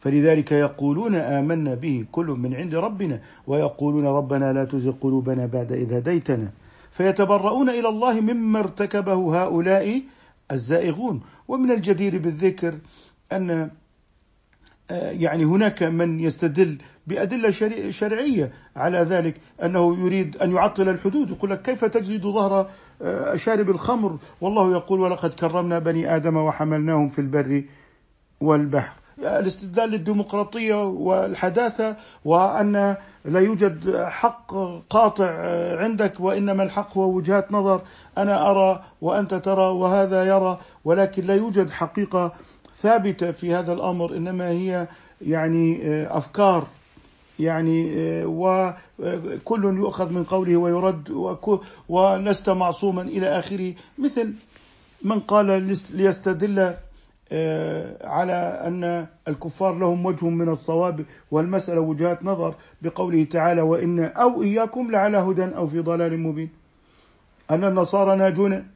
فلذلك 0.00 0.52
يقولون 0.52 1.14
آمنا 1.14 1.74
به 1.74 2.04
كل 2.12 2.26
من 2.26 2.54
عند 2.54 2.74
ربنا 2.74 3.20
ويقولون 3.46 4.06
ربنا 4.06 4.52
لا 4.52 4.64
تزغ 4.64 4.92
قلوبنا 5.00 5.46
بعد 5.46 5.72
إذ 5.72 5.94
هديتنا. 5.94 6.50
فيتبرؤون 6.90 7.70
إلى 7.70 7.88
الله 7.88 8.20
مما 8.20 8.58
ارتكبه 8.58 9.42
هؤلاء 9.42 10.02
الزائغون. 10.52 11.20
ومن 11.48 11.70
الجدير 11.70 12.18
بالذكر 12.18 12.74
أن 13.32 13.70
يعني 14.90 15.44
هناك 15.44 15.82
من 15.82 16.20
يستدل 16.20 16.78
بأدلة 17.06 17.50
شرعية 17.90 18.52
على 18.76 18.98
ذلك 18.98 19.34
أنه 19.62 19.96
يريد 19.98 20.36
أن 20.36 20.54
يعطل 20.54 20.88
الحدود 20.88 21.30
يقول 21.30 21.50
لك 21.50 21.62
كيف 21.62 21.84
تجلد 21.84 22.22
ظهر 22.22 22.70
آه، 23.02 23.36
شارب 23.36 23.70
الخمر؟ 23.70 24.18
والله 24.40 24.72
يقول 24.72 25.00
ولقد 25.00 25.34
كرمنا 25.34 25.78
بني 25.78 26.16
آدم 26.16 26.36
وحملناهم 26.36 27.08
في 27.08 27.18
البر 27.18 27.64
والبحر. 28.40 28.92
الاستدلال 29.18 29.90
للديمقراطية 29.90 30.84
والحداثة 30.84 31.96
وأن 32.24 32.96
لا 33.24 33.40
يوجد 33.40 33.96
حق 33.96 34.54
قاطع 34.90 35.28
آه، 35.28 35.84
عندك 35.84 36.20
وإنما 36.20 36.62
الحق 36.62 36.98
هو 36.98 37.12
وجهات 37.16 37.52
نظر. 37.52 37.82
أنا 38.18 38.50
أرى 38.50 38.84
وأنت 39.00 39.34
ترى 39.34 39.66
وهذا 39.66 40.24
يرى 40.24 40.58
ولكن 40.84 41.24
لا 41.24 41.34
يوجد 41.34 41.70
حقيقة 41.70 42.32
ثابتة 42.82 43.32
في 43.32 43.54
هذا 43.54 43.72
الأمر 43.72 44.16
إنما 44.16 44.48
هي 44.48 44.88
يعني 45.22 45.80
آه، 45.84 46.18
أفكار. 46.18 46.66
يعني 47.38 47.92
آه، 47.96 48.26
وكل 48.26 49.64
يؤخذ 49.64 50.12
من 50.12 50.24
قوله 50.24 50.56
ويرد 50.56 51.10
ولست 51.88 52.50
معصوما 52.50 53.02
إلى 53.02 53.26
آخره. 53.26 53.74
مثل 53.98 54.32
من 55.02 55.20
قال 55.20 55.76
ليستدل 55.90 56.74
آه، 57.32 58.06
على 58.06 58.32
أن 58.66 59.06
الكفار 59.28 59.74
لهم 59.74 60.06
وجه 60.06 60.28
من 60.28 60.48
الصواب 60.48 61.04
والمسألة 61.30 61.80
وجهات 61.80 62.22
نظر 62.24 62.54
بقوله 62.82 63.24
تعالى 63.24 63.62
وإن 63.62 64.04
أو 64.04 64.42
إياكم 64.42 64.90
لعلى 64.90 65.18
هدى 65.18 65.44
أو 65.44 65.66
في 65.66 65.80
ضلال 65.80 66.20
مبين. 66.20 66.50
أن 67.50 67.64
النصارى 67.64 68.16
ناجون 68.16 68.66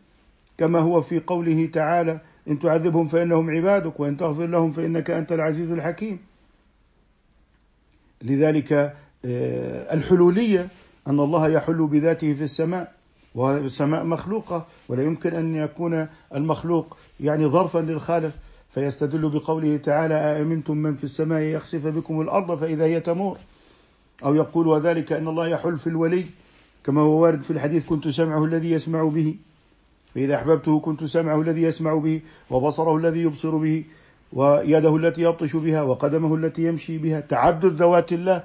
كما 0.59 0.79
هو 0.79 1.01
في 1.01 1.21
قوله 1.21 1.71
تعالى 1.73 2.21
إن 2.49 2.59
تعذبهم 2.59 3.09
فإنهم 3.09 3.51
عبادك 3.51 4.01
وإن 4.01 4.17
تغفر 4.17 4.47
لهم 4.47 4.73
فإنك 4.73 5.11
أنت 5.11 5.33
العزيز 5.33 5.71
الحكيم. 5.71 6.19
لذلك 8.23 8.73
آه، 9.25 9.95
الحلولية 9.95 10.69
أن 11.09 11.21
الله 11.21 11.49
يحل 11.49 11.87
بذاته 11.87 12.35
في 12.35 12.43
السماء 12.43 12.93
والسماء 13.35 14.05
مخلوقة 14.05 14.67
ولا 14.89 15.03
يمكن 15.03 15.35
أن 15.35 15.55
يكون 15.55 16.09
المخلوق 16.35 16.97
يعني 17.21 17.47
ظرفا 17.47 17.79
للخالق. 17.79 18.33
فيستدل 18.75 19.29
بقوله 19.29 19.77
تعالى 19.77 20.15
أأمنتم 20.15 20.77
من 20.77 20.95
في 20.95 21.05
السماء 21.05 21.41
يخسف 21.41 21.87
بكم 21.87 22.21
الأرض 22.21 22.59
فإذا 22.59 22.85
هي 22.85 23.01
تمور؟ 23.01 23.39
أو 24.25 24.35
يقول 24.35 24.67
وذلك 24.67 25.13
أن 25.13 25.29
الله 25.29 25.49
يحل 25.49 25.79
في 25.79 25.87
الولي 25.87 26.25
كما 26.85 27.01
هو 27.01 27.23
وارد 27.23 27.43
في 27.43 27.51
الحديث 27.51 27.87
كنت 27.87 28.09
سمعه 28.09 28.45
الذي 28.45 28.71
يسمع 28.71 29.05
به. 29.05 29.35
فإذا 30.15 30.35
أحببته 30.35 30.81
كنت 30.81 31.05
سمعه 31.05 31.41
الذي 31.41 31.63
يسمع 31.63 31.95
به 31.95 32.21
وبصره 32.51 32.97
الذي 32.97 33.21
يبصر 33.23 33.57
به 33.57 33.85
ويده 34.33 34.97
التي 34.97 35.23
يبطش 35.23 35.57
بها 35.57 35.83
وقدمه 35.83 36.35
التي 36.35 36.65
يمشي 36.65 36.99
بها. 36.99 37.21
تعدد 37.21 37.83
ذوات 37.83 38.13
الله 38.13 38.43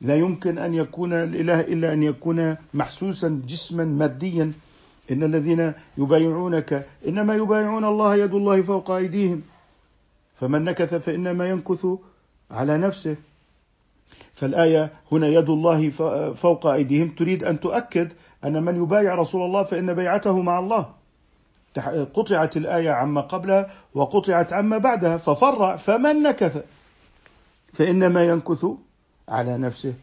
لا 0.00 0.16
يمكن 0.16 0.58
أن 0.58 0.74
يكون 0.74 1.12
الإله 1.12 1.60
إلا 1.60 1.92
أن 1.92 2.02
يكون 2.02 2.56
محسوسا 2.74 3.42
جسما 3.46 3.84
ماديا. 3.84 4.52
إن 5.10 5.22
الذين 5.22 5.72
يبايعونك 5.98 6.86
إنما 7.08 7.34
يبايعون 7.34 7.84
الله 7.84 8.16
يد 8.16 8.34
الله 8.34 8.62
فوق 8.62 8.90
أيديهم. 8.90 9.42
فمن 10.34 10.64
نكث 10.64 10.94
فإنما 10.94 11.48
ينكث 11.48 11.86
على 12.50 12.78
نفسه. 12.78 13.16
فالآية 14.34 14.90
هنا 15.12 15.26
يد 15.26 15.50
الله 15.50 15.90
فوق 16.34 16.66
أيديهم 16.66 17.08
تريد 17.08 17.44
أن 17.44 17.60
تؤكد 17.60 18.12
أن 18.44 18.62
من 18.62 18.82
يبايع 18.82 19.14
رسول 19.14 19.42
الله 19.42 19.62
فإن 19.62 19.94
بيعته 19.94 20.42
مع 20.42 20.58
الله. 20.58 20.86
قطعت 22.14 22.56
الآية 22.56 22.90
عما 22.90 23.20
قبلها 23.20 23.70
وقطعت 23.94 24.52
عما 24.52 24.78
بعدها 24.78 25.16
ففرع 25.16 25.76
فمن 25.76 26.22
نكث. 26.22 26.64
فإنما 27.72 28.24
ينكث 28.24 28.66
على 29.28 29.58
نفسه. 29.58 29.94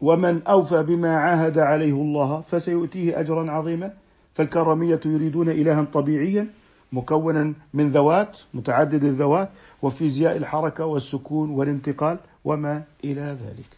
ومن 0.00 0.42
أوفى 0.42 0.82
بما 0.82 1.16
عاهد 1.16 1.58
عليه 1.58 1.92
الله 1.92 2.40
فسيؤتيه 2.50 3.20
أجرا 3.20 3.50
عظيما. 3.50 3.94
فالكرمية 4.34 5.00
يريدون 5.06 5.48
إلها 5.48 5.86
طبيعيا 5.94 6.46
مكونا 6.92 7.54
من 7.74 7.90
ذوات 7.90 8.38
متعدد 8.54 9.04
الذوات 9.04 9.48
وفيزياء 9.82 10.36
الحركة 10.36 10.86
والسكون 10.86 11.50
والانتقال 11.50 12.18
وما 12.44 12.82
إلى 13.04 13.20
ذلك. 13.20 13.70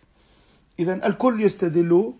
إذا 0.78 1.06
الكل 1.06 1.40
يستدل 1.40 2.12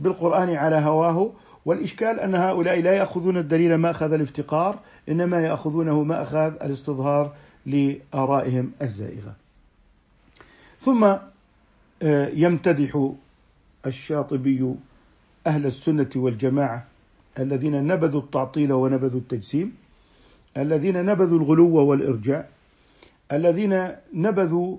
بالقرآن 0.00 0.50
على 0.54 0.76
هواه 0.76 1.32
والإشكال 1.64 2.20
أن 2.20 2.34
هؤلاء 2.34 2.80
لا 2.80 2.92
يأخذون 2.92 3.36
الدليل 3.36 3.74
مأخذ 3.74 4.12
الافتقار 4.12 4.78
إنما 5.08 5.40
يأخذونه 5.40 6.02
مأخذ 6.02 6.52
الاستظهار 6.62 7.32
لآرائهم 7.66 8.72
الزائغة. 8.82 9.34
ثم 10.80 11.04
آه، 12.02 12.28
يمتدح 12.28 13.10
الشاطبي 13.86 14.74
أهل 15.46 15.66
السنة 15.66 16.10
والجماعة 16.16 16.86
الذين 17.38 17.86
نبذوا 17.86 18.20
التعطيل 18.20 18.72
ونبذوا 18.72 19.20
التجسيم 19.20 19.74
الذين 20.56 21.04
نبذوا 21.04 21.38
الغلو 21.38 21.74
والإرجاء 21.74 22.50
الذين 23.32 23.88
نبذوا 24.14 24.76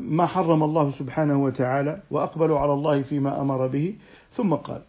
ما 0.00 0.26
حرم 0.26 0.62
الله 0.62 0.90
سبحانه 0.90 1.42
وتعالى 1.44 2.02
وأقبلوا 2.10 2.58
على 2.58 2.72
الله 2.72 3.02
فيما 3.02 3.40
أمر 3.40 3.66
به 3.66 3.94
ثم 4.30 4.54
قال 4.54 4.82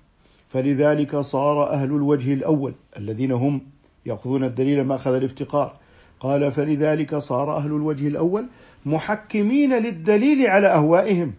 فلذلك 0.49 1.15
صار 1.15 1.69
أهل 1.69 1.85
الوجه 1.85 2.33
الأول 2.33 2.73
الذين 2.97 3.31
هم 3.31 3.61
يأخذون 4.05 4.43
الدليل 4.43 4.83
ما 4.83 4.95
أخذ 4.95 5.13
الافتقار. 5.13 5.75
قال 6.19 6.51
فلذلك 6.51 7.15
صار 7.15 7.57
أهل 7.57 7.71
الوجه 7.71 8.07
الأول 8.07 8.47
محكمين 8.85 9.73
للدليل 9.73 10.47
على 10.47 10.67
أهوائهم 10.67 11.33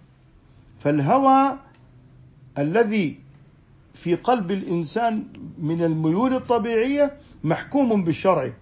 فالهوى 0.78 1.56
الذي 2.58 3.16
في 3.94 4.14
قلب 4.14 4.50
الإنسان 4.50 5.24
من 5.58 5.82
الميول 5.82 6.34
الطبيعية 6.34 7.12
محكوم 7.44 8.04
بالشرع. 8.04 8.52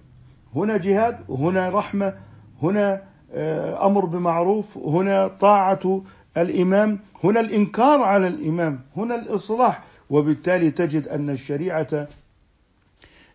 هنا 0.55 0.77
جهاد 0.77 1.19
هنا 1.29 1.69
رحمة 1.69 2.15
هنا 2.63 3.03
آه، 3.35 3.87
أمر 3.87 4.05
بمعروف. 4.05 4.79
هنا 4.79 5.29
طاعة 5.29 6.03
الإمام 6.37 6.99
هنا 7.25 7.41
الإنكار 7.41 8.03
على 8.03 8.29
الإمام 8.29 8.81
هنا 8.97 9.15
الإصلاح. 9.15 9.83
وبالتالي 10.11 10.71
تجد 10.71 11.09
أن 11.09 11.31
الشريعة 11.31 12.09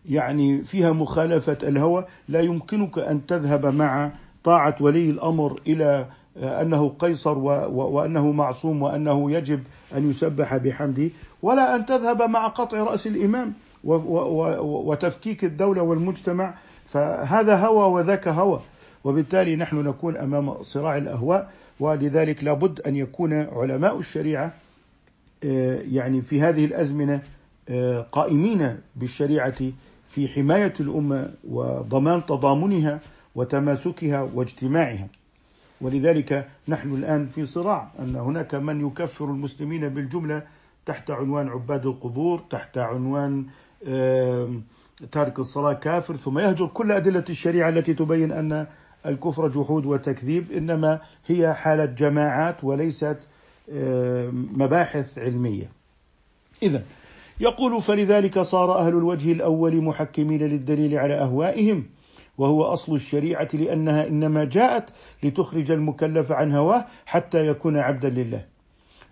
يعني 0.10 0.63
فيها 0.63 0.91
مخالفة 0.91 1.58
الهوى. 1.63 2.06
لا 2.29 2.41
يمكنك 2.41 2.99
أن 2.99 3.25
تذهب 3.25 3.65
مع 3.65 4.12
طاعة 4.43 4.75
ولي 4.79 5.10
الأمر 5.10 5.62
إلى 5.67 6.06
أنه 6.38 6.89
قيصر 6.99 7.38
وأنه 7.38 8.32
معصوم 8.32 8.82
وأنه 8.82 9.32
يجب 9.32 9.63
أن 9.97 10.10
يسبح 10.10 10.58
بحمده 10.58 11.10
ولا 11.41 11.75
أن 11.75 11.86
تذهب 11.86 12.21
مع 12.21 12.47
قطع 12.47 12.77
رأس 12.77 13.08
الإمام 13.08 13.53
وتفكيك 13.84 15.43
الدولة 15.43 15.82
والمجتمع. 15.82 16.53
فهذا 16.86 17.56
هوى 17.56 17.93
وذاك 17.93 18.27
هوى. 18.27 18.60
وبالتالي 19.04 19.56
نحن 19.56 19.76
نكون 19.76 20.18
أمام 20.18 20.63
صراع 20.63 20.98
الأهواء 20.98 21.52
ولذلك 21.80 22.44
لابد 22.44 22.82
أن 22.82 22.96
يكون 22.96 23.34
علماء 23.34 24.00
الشريعة 24.00 24.54
آه، 25.44 25.82
يعني 25.92 26.22
في 26.22 26.42
هذه 26.42 26.66
الأزمنة 26.66 27.22
آه، 27.70 28.02
قائمين 28.02 28.78
بالشريعة 28.96 29.72
في 30.08 30.28
حماية 30.28 30.74
الأمة 30.80 31.34
وضمان 31.50 32.26
تضامنها 32.26 33.00
وتماسكها 33.36 34.22
واجتماعها. 34.22 35.08
ولذلك 35.82 36.48
نحن 36.68 36.94
الآن 36.94 37.28
في 37.28 37.46
صراع 37.46 37.92
أن 38.00 38.16
هناك 38.16 38.56
من 38.56 38.88
يكفر 38.88 39.26
المسلمين 39.26 39.89
بالجملة 39.89 40.44
تحت 40.86 41.12
عنوان 41.12 41.48
عباد 41.50 41.86
القبور 41.86 42.44
تحت 42.50 42.78
عنوان 42.78 43.46
تارك 45.12 45.39
الصلاة 45.39 45.74
كافر 45.74 46.16
ثم 46.16 46.39
يهجر 46.39 46.68
كل 46.68 46.92
أدلة 46.92 47.24
الشريعة 47.30 47.70
التي 47.70 47.94
تبين 47.94 48.32
أن 48.32 48.68
الكفر 49.06 49.48
جحود 49.48 49.86
وتكذيب 49.86 50.52
إنما 50.52 51.00
هي 51.28 51.54
حالة 51.54 51.86
جماعات 51.86 52.63
وليست 52.63 53.18
مباحث 54.32 55.18
علمية 55.18 55.70
إذا 56.63 56.84
يقول 57.39 57.82
فلذلك 57.82 58.39
صار 58.39 58.78
أهل 58.78 58.89
الوجه 58.89 59.32
الأول 59.32 59.76
محكمين 59.82 60.42
للدليل 60.42 60.98
على 60.98 61.13
أهوائهم 61.13 61.86
وهو 62.38 62.63
أصل 62.63 62.96
الشريعة 62.96 63.48
لأنها 63.54 64.08
إنما 64.08 64.46
جاءت 64.46 64.89
لتخرج 65.24 65.72
المكلف 65.72 66.32
عن 66.32 66.52
هواه 66.52 66.86
حتى 67.06 67.48
يكون 67.48 67.78
عبدا 67.78 68.10
لله. 68.10 68.46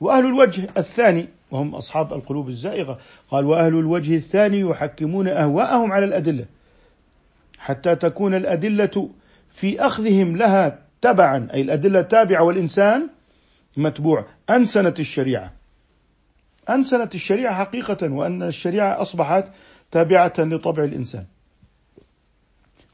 وأهل 0.01 0.25
الوجه 0.25 0.67
الثاني 0.77 1.27
وهم 1.51 1.75
أصحاب 1.75 2.13
القلوب 2.13 2.47
الزائغة 2.47 2.99
قال 3.31 3.45
وأهل 3.45 3.79
الوجه 3.79 4.15
الثاني 4.15 4.59
يحكمون 4.59 5.27
أهواءهم 5.27 5.91
على 5.91 6.05
الأدلة 6.05 6.45
حتى 7.59 7.95
تكون 7.95 8.33
الأدلة 8.33 9.09
في 9.51 9.81
أخذهم 9.81 10.37
لها 10.37 10.79
تبعا 11.01 11.47
أي 11.53 11.61
الأدلة 11.61 12.01
تابعه 12.01 12.43
والإنسان 12.43 13.09
متبوع. 13.77 14.25
أنسنت 14.49 14.99
الشريعة. 14.99 15.53
أنسنت 16.69 17.15
الشريعة 17.15 17.55
حقيقه 17.55 18.11
وأن 18.11 18.43
الشريعة 18.43 19.01
أصبحت 19.01 19.45
تابعة 19.91 20.33
لطبع 20.39 20.83
الإنسان. 20.83 21.25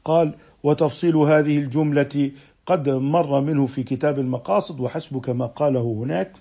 قال 0.04 0.34
وتفصيل 0.62 1.16
هذه 1.16 1.58
الجملة 1.58 2.30
قد 2.66 2.88
مر 2.88 3.40
منه 3.40 3.66
في 3.66 3.82
كتاب 3.82 4.18
المقاصد 4.18 4.80
وحسبك 4.80 5.28
ما 5.30 5.46
قاله 5.46 5.80
هناك 6.02 6.32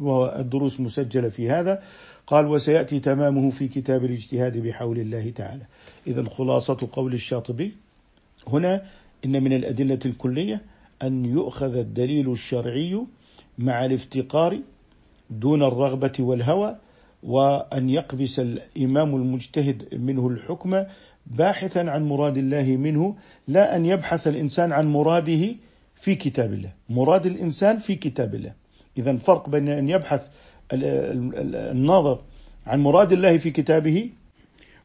والدروس 0.00 0.80
مسجلة 0.80 1.28
في 1.28 1.50
هذا. 1.50 1.82
قال 2.26 2.46
وسيأتي 2.46 3.00
تمامه 3.00 3.50
في 3.50 3.68
كتاب 3.68 4.04
الاجتهاد 4.04 4.58
بحول 4.58 4.98
الله 4.98 5.30
تعالى. 5.30 5.62
إذا 6.06 6.24
خلاصة 6.28 6.88
قول 6.92 7.14
الشاطبي. 7.14 7.76
هنا 8.48 8.86
إن 9.24 9.42
من 9.42 9.52
الأدلة 9.52 9.98
الكلية 10.06 10.62
أن 11.02 11.24
يؤخذ 11.24 11.76
الدليل 11.76 12.32
الشرعي 12.32 13.06
مع 13.58 13.84
الافتقار 13.84 14.60
دون 15.30 15.62
الرغبة 15.62 16.12
والهوى 16.18 16.76
وأن 17.22 17.90
يقبس 17.90 18.40
الإمام 18.40 19.16
المجتهد 19.16 19.94
منه 19.94 20.28
الحكم 20.28 20.84
باحثا 21.26 21.78
عن 21.78 22.08
مراد 22.08 22.36
الله 22.38 22.76
منه 22.76 23.16
لا 23.48 23.76
أن 23.76 23.86
يبحث 23.86 24.28
الإنسان 24.28 24.72
عن 24.72 24.86
مراده 24.86 25.54
في 25.94 26.14
كتاب 26.14 26.52
الله، 26.52 26.72
مراد 26.90 27.26
الإنسان 27.26 27.78
في 27.78 27.94
كتاب 27.94 28.34
الله. 28.34 28.52
اذا 28.98 29.16
فرق 29.16 29.48
بين 29.48 29.68
أن 29.68 29.88
يبحث 29.88 30.28
الناظر 30.72 32.20
عن 32.66 32.80
مراد 32.80 33.12
الله 33.12 33.36
في 33.36 33.50
كتابه 33.50 34.10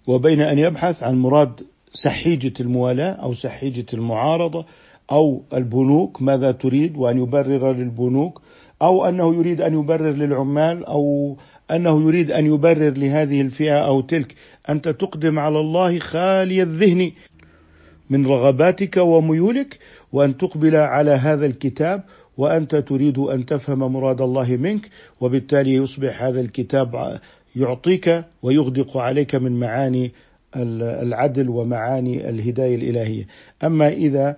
وبين 0.07 0.41
أن 0.41 0.59
يبحث 0.59 1.03
عن 1.03 1.15
مراد 1.15 1.63
سحيجة 1.93 2.53
الموالاة 2.59 3.11
أو 3.11 3.33
سحيجة 3.33 3.85
المعارضة 3.93 4.65
أو 5.11 5.43
البنوك 5.53 6.21
ماذا 6.21 6.51
تريد؟ 6.51 6.97
وأن 6.97 7.17
يبرر 7.17 7.71
للبنوك 7.71 8.41
أو 8.81 9.05
أنه 9.05 9.35
يريد 9.35 9.61
أن 9.61 9.79
يبرر 9.79 10.11
للعمال 10.11 10.85
أو 10.85 11.37
أنه 11.71 12.01
يريد 12.01 12.31
أن 12.31 12.45
يبرر 12.45 12.89
لهذه 12.89 13.41
الفئة 13.41 13.77
أو 13.77 14.01
تلك. 14.01 14.35
أنت 14.69 14.89
تقدم 14.89 15.39
على 15.39 15.59
الله 15.59 15.99
خالي 15.99 16.63
الذهن 16.63 17.11
من 18.09 18.27
رغباتك 18.27 18.97
وميولك 18.97 19.79
وأن 20.11 20.37
تقبل 20.37 20.75
على 20.75 21.11
هذا 21.11 21.45
الكتاب 21.45 22.03
وأنت 22.37 22.75
تريد 22.75 23.17
أن 23.17 23.45
تفهم 23.45 23.79
مراد 23.79 24.21
الله 24.21 24.55
منك 24.55 24.89
وبالتالي 25.21 25.73
يصبح 25.73 26.23
هذا 26.23 26.41
الكتاب 26.41 27.19
يعطيك 27.55 28.23
ويغدق 28.41 28.97
عليك 28.97 29.35
من 29.35 29.59
معاني 29.59 30.11
العدل 30.55 31.49
ومعاني 31.49 32.29
الهداية 32.29 32.75
الإلهية، 32.75 33.27
أما 33.63 33.89
إذا 33.89 34.37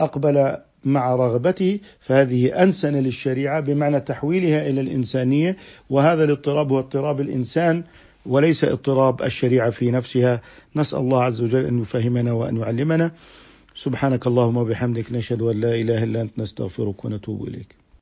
أقبل 0.00 0.56
مع 0.84 1.14
رغبته 1.14 1.80
فهذه 2.00 2.62
أنسن 2.62 2.94
للشريعة 2.94 3.60
بمعنى 3.60 4.00
تحويلها 4.00 4.68
إلى 4.68 4.80
الإنسانية 4.80 5.56
وهذا 5.90 6.24
الاضطراب 6.24 6.72
هو 6.72 6.78
اضطراب 6.78 7.20
الإنسان 7.20 7.84
وليس 8.26 8.64
اضطراب 8.64 9.22
الشريعة 9.22 9.70
في 9.70 9.90
نفسها، 9.90 10.42
نسأل 10.76 10.98
الله 10.98 11.22
عز 11.22 11.42
وجل 11.42 11.64
أن 11.64 11.80
يفهمنا 11.82 12.32
وأن 12.32 12.56
يعلمنا. 12.56 13.12
سبحانك 13.74 14.26
اللهم 14.26 14.56
وبحمدك 14.56 15.12
نشهد 15.12 15.42
أن 15.42 15.60
لا 15.60 15.74
إله 15.74 16.04
إلا 16.04 16.22
أنت 16.22 16.38
نستغفرك 16.38 17.04
ونتوب 17.04 17.48
إليك. 17.48 17.77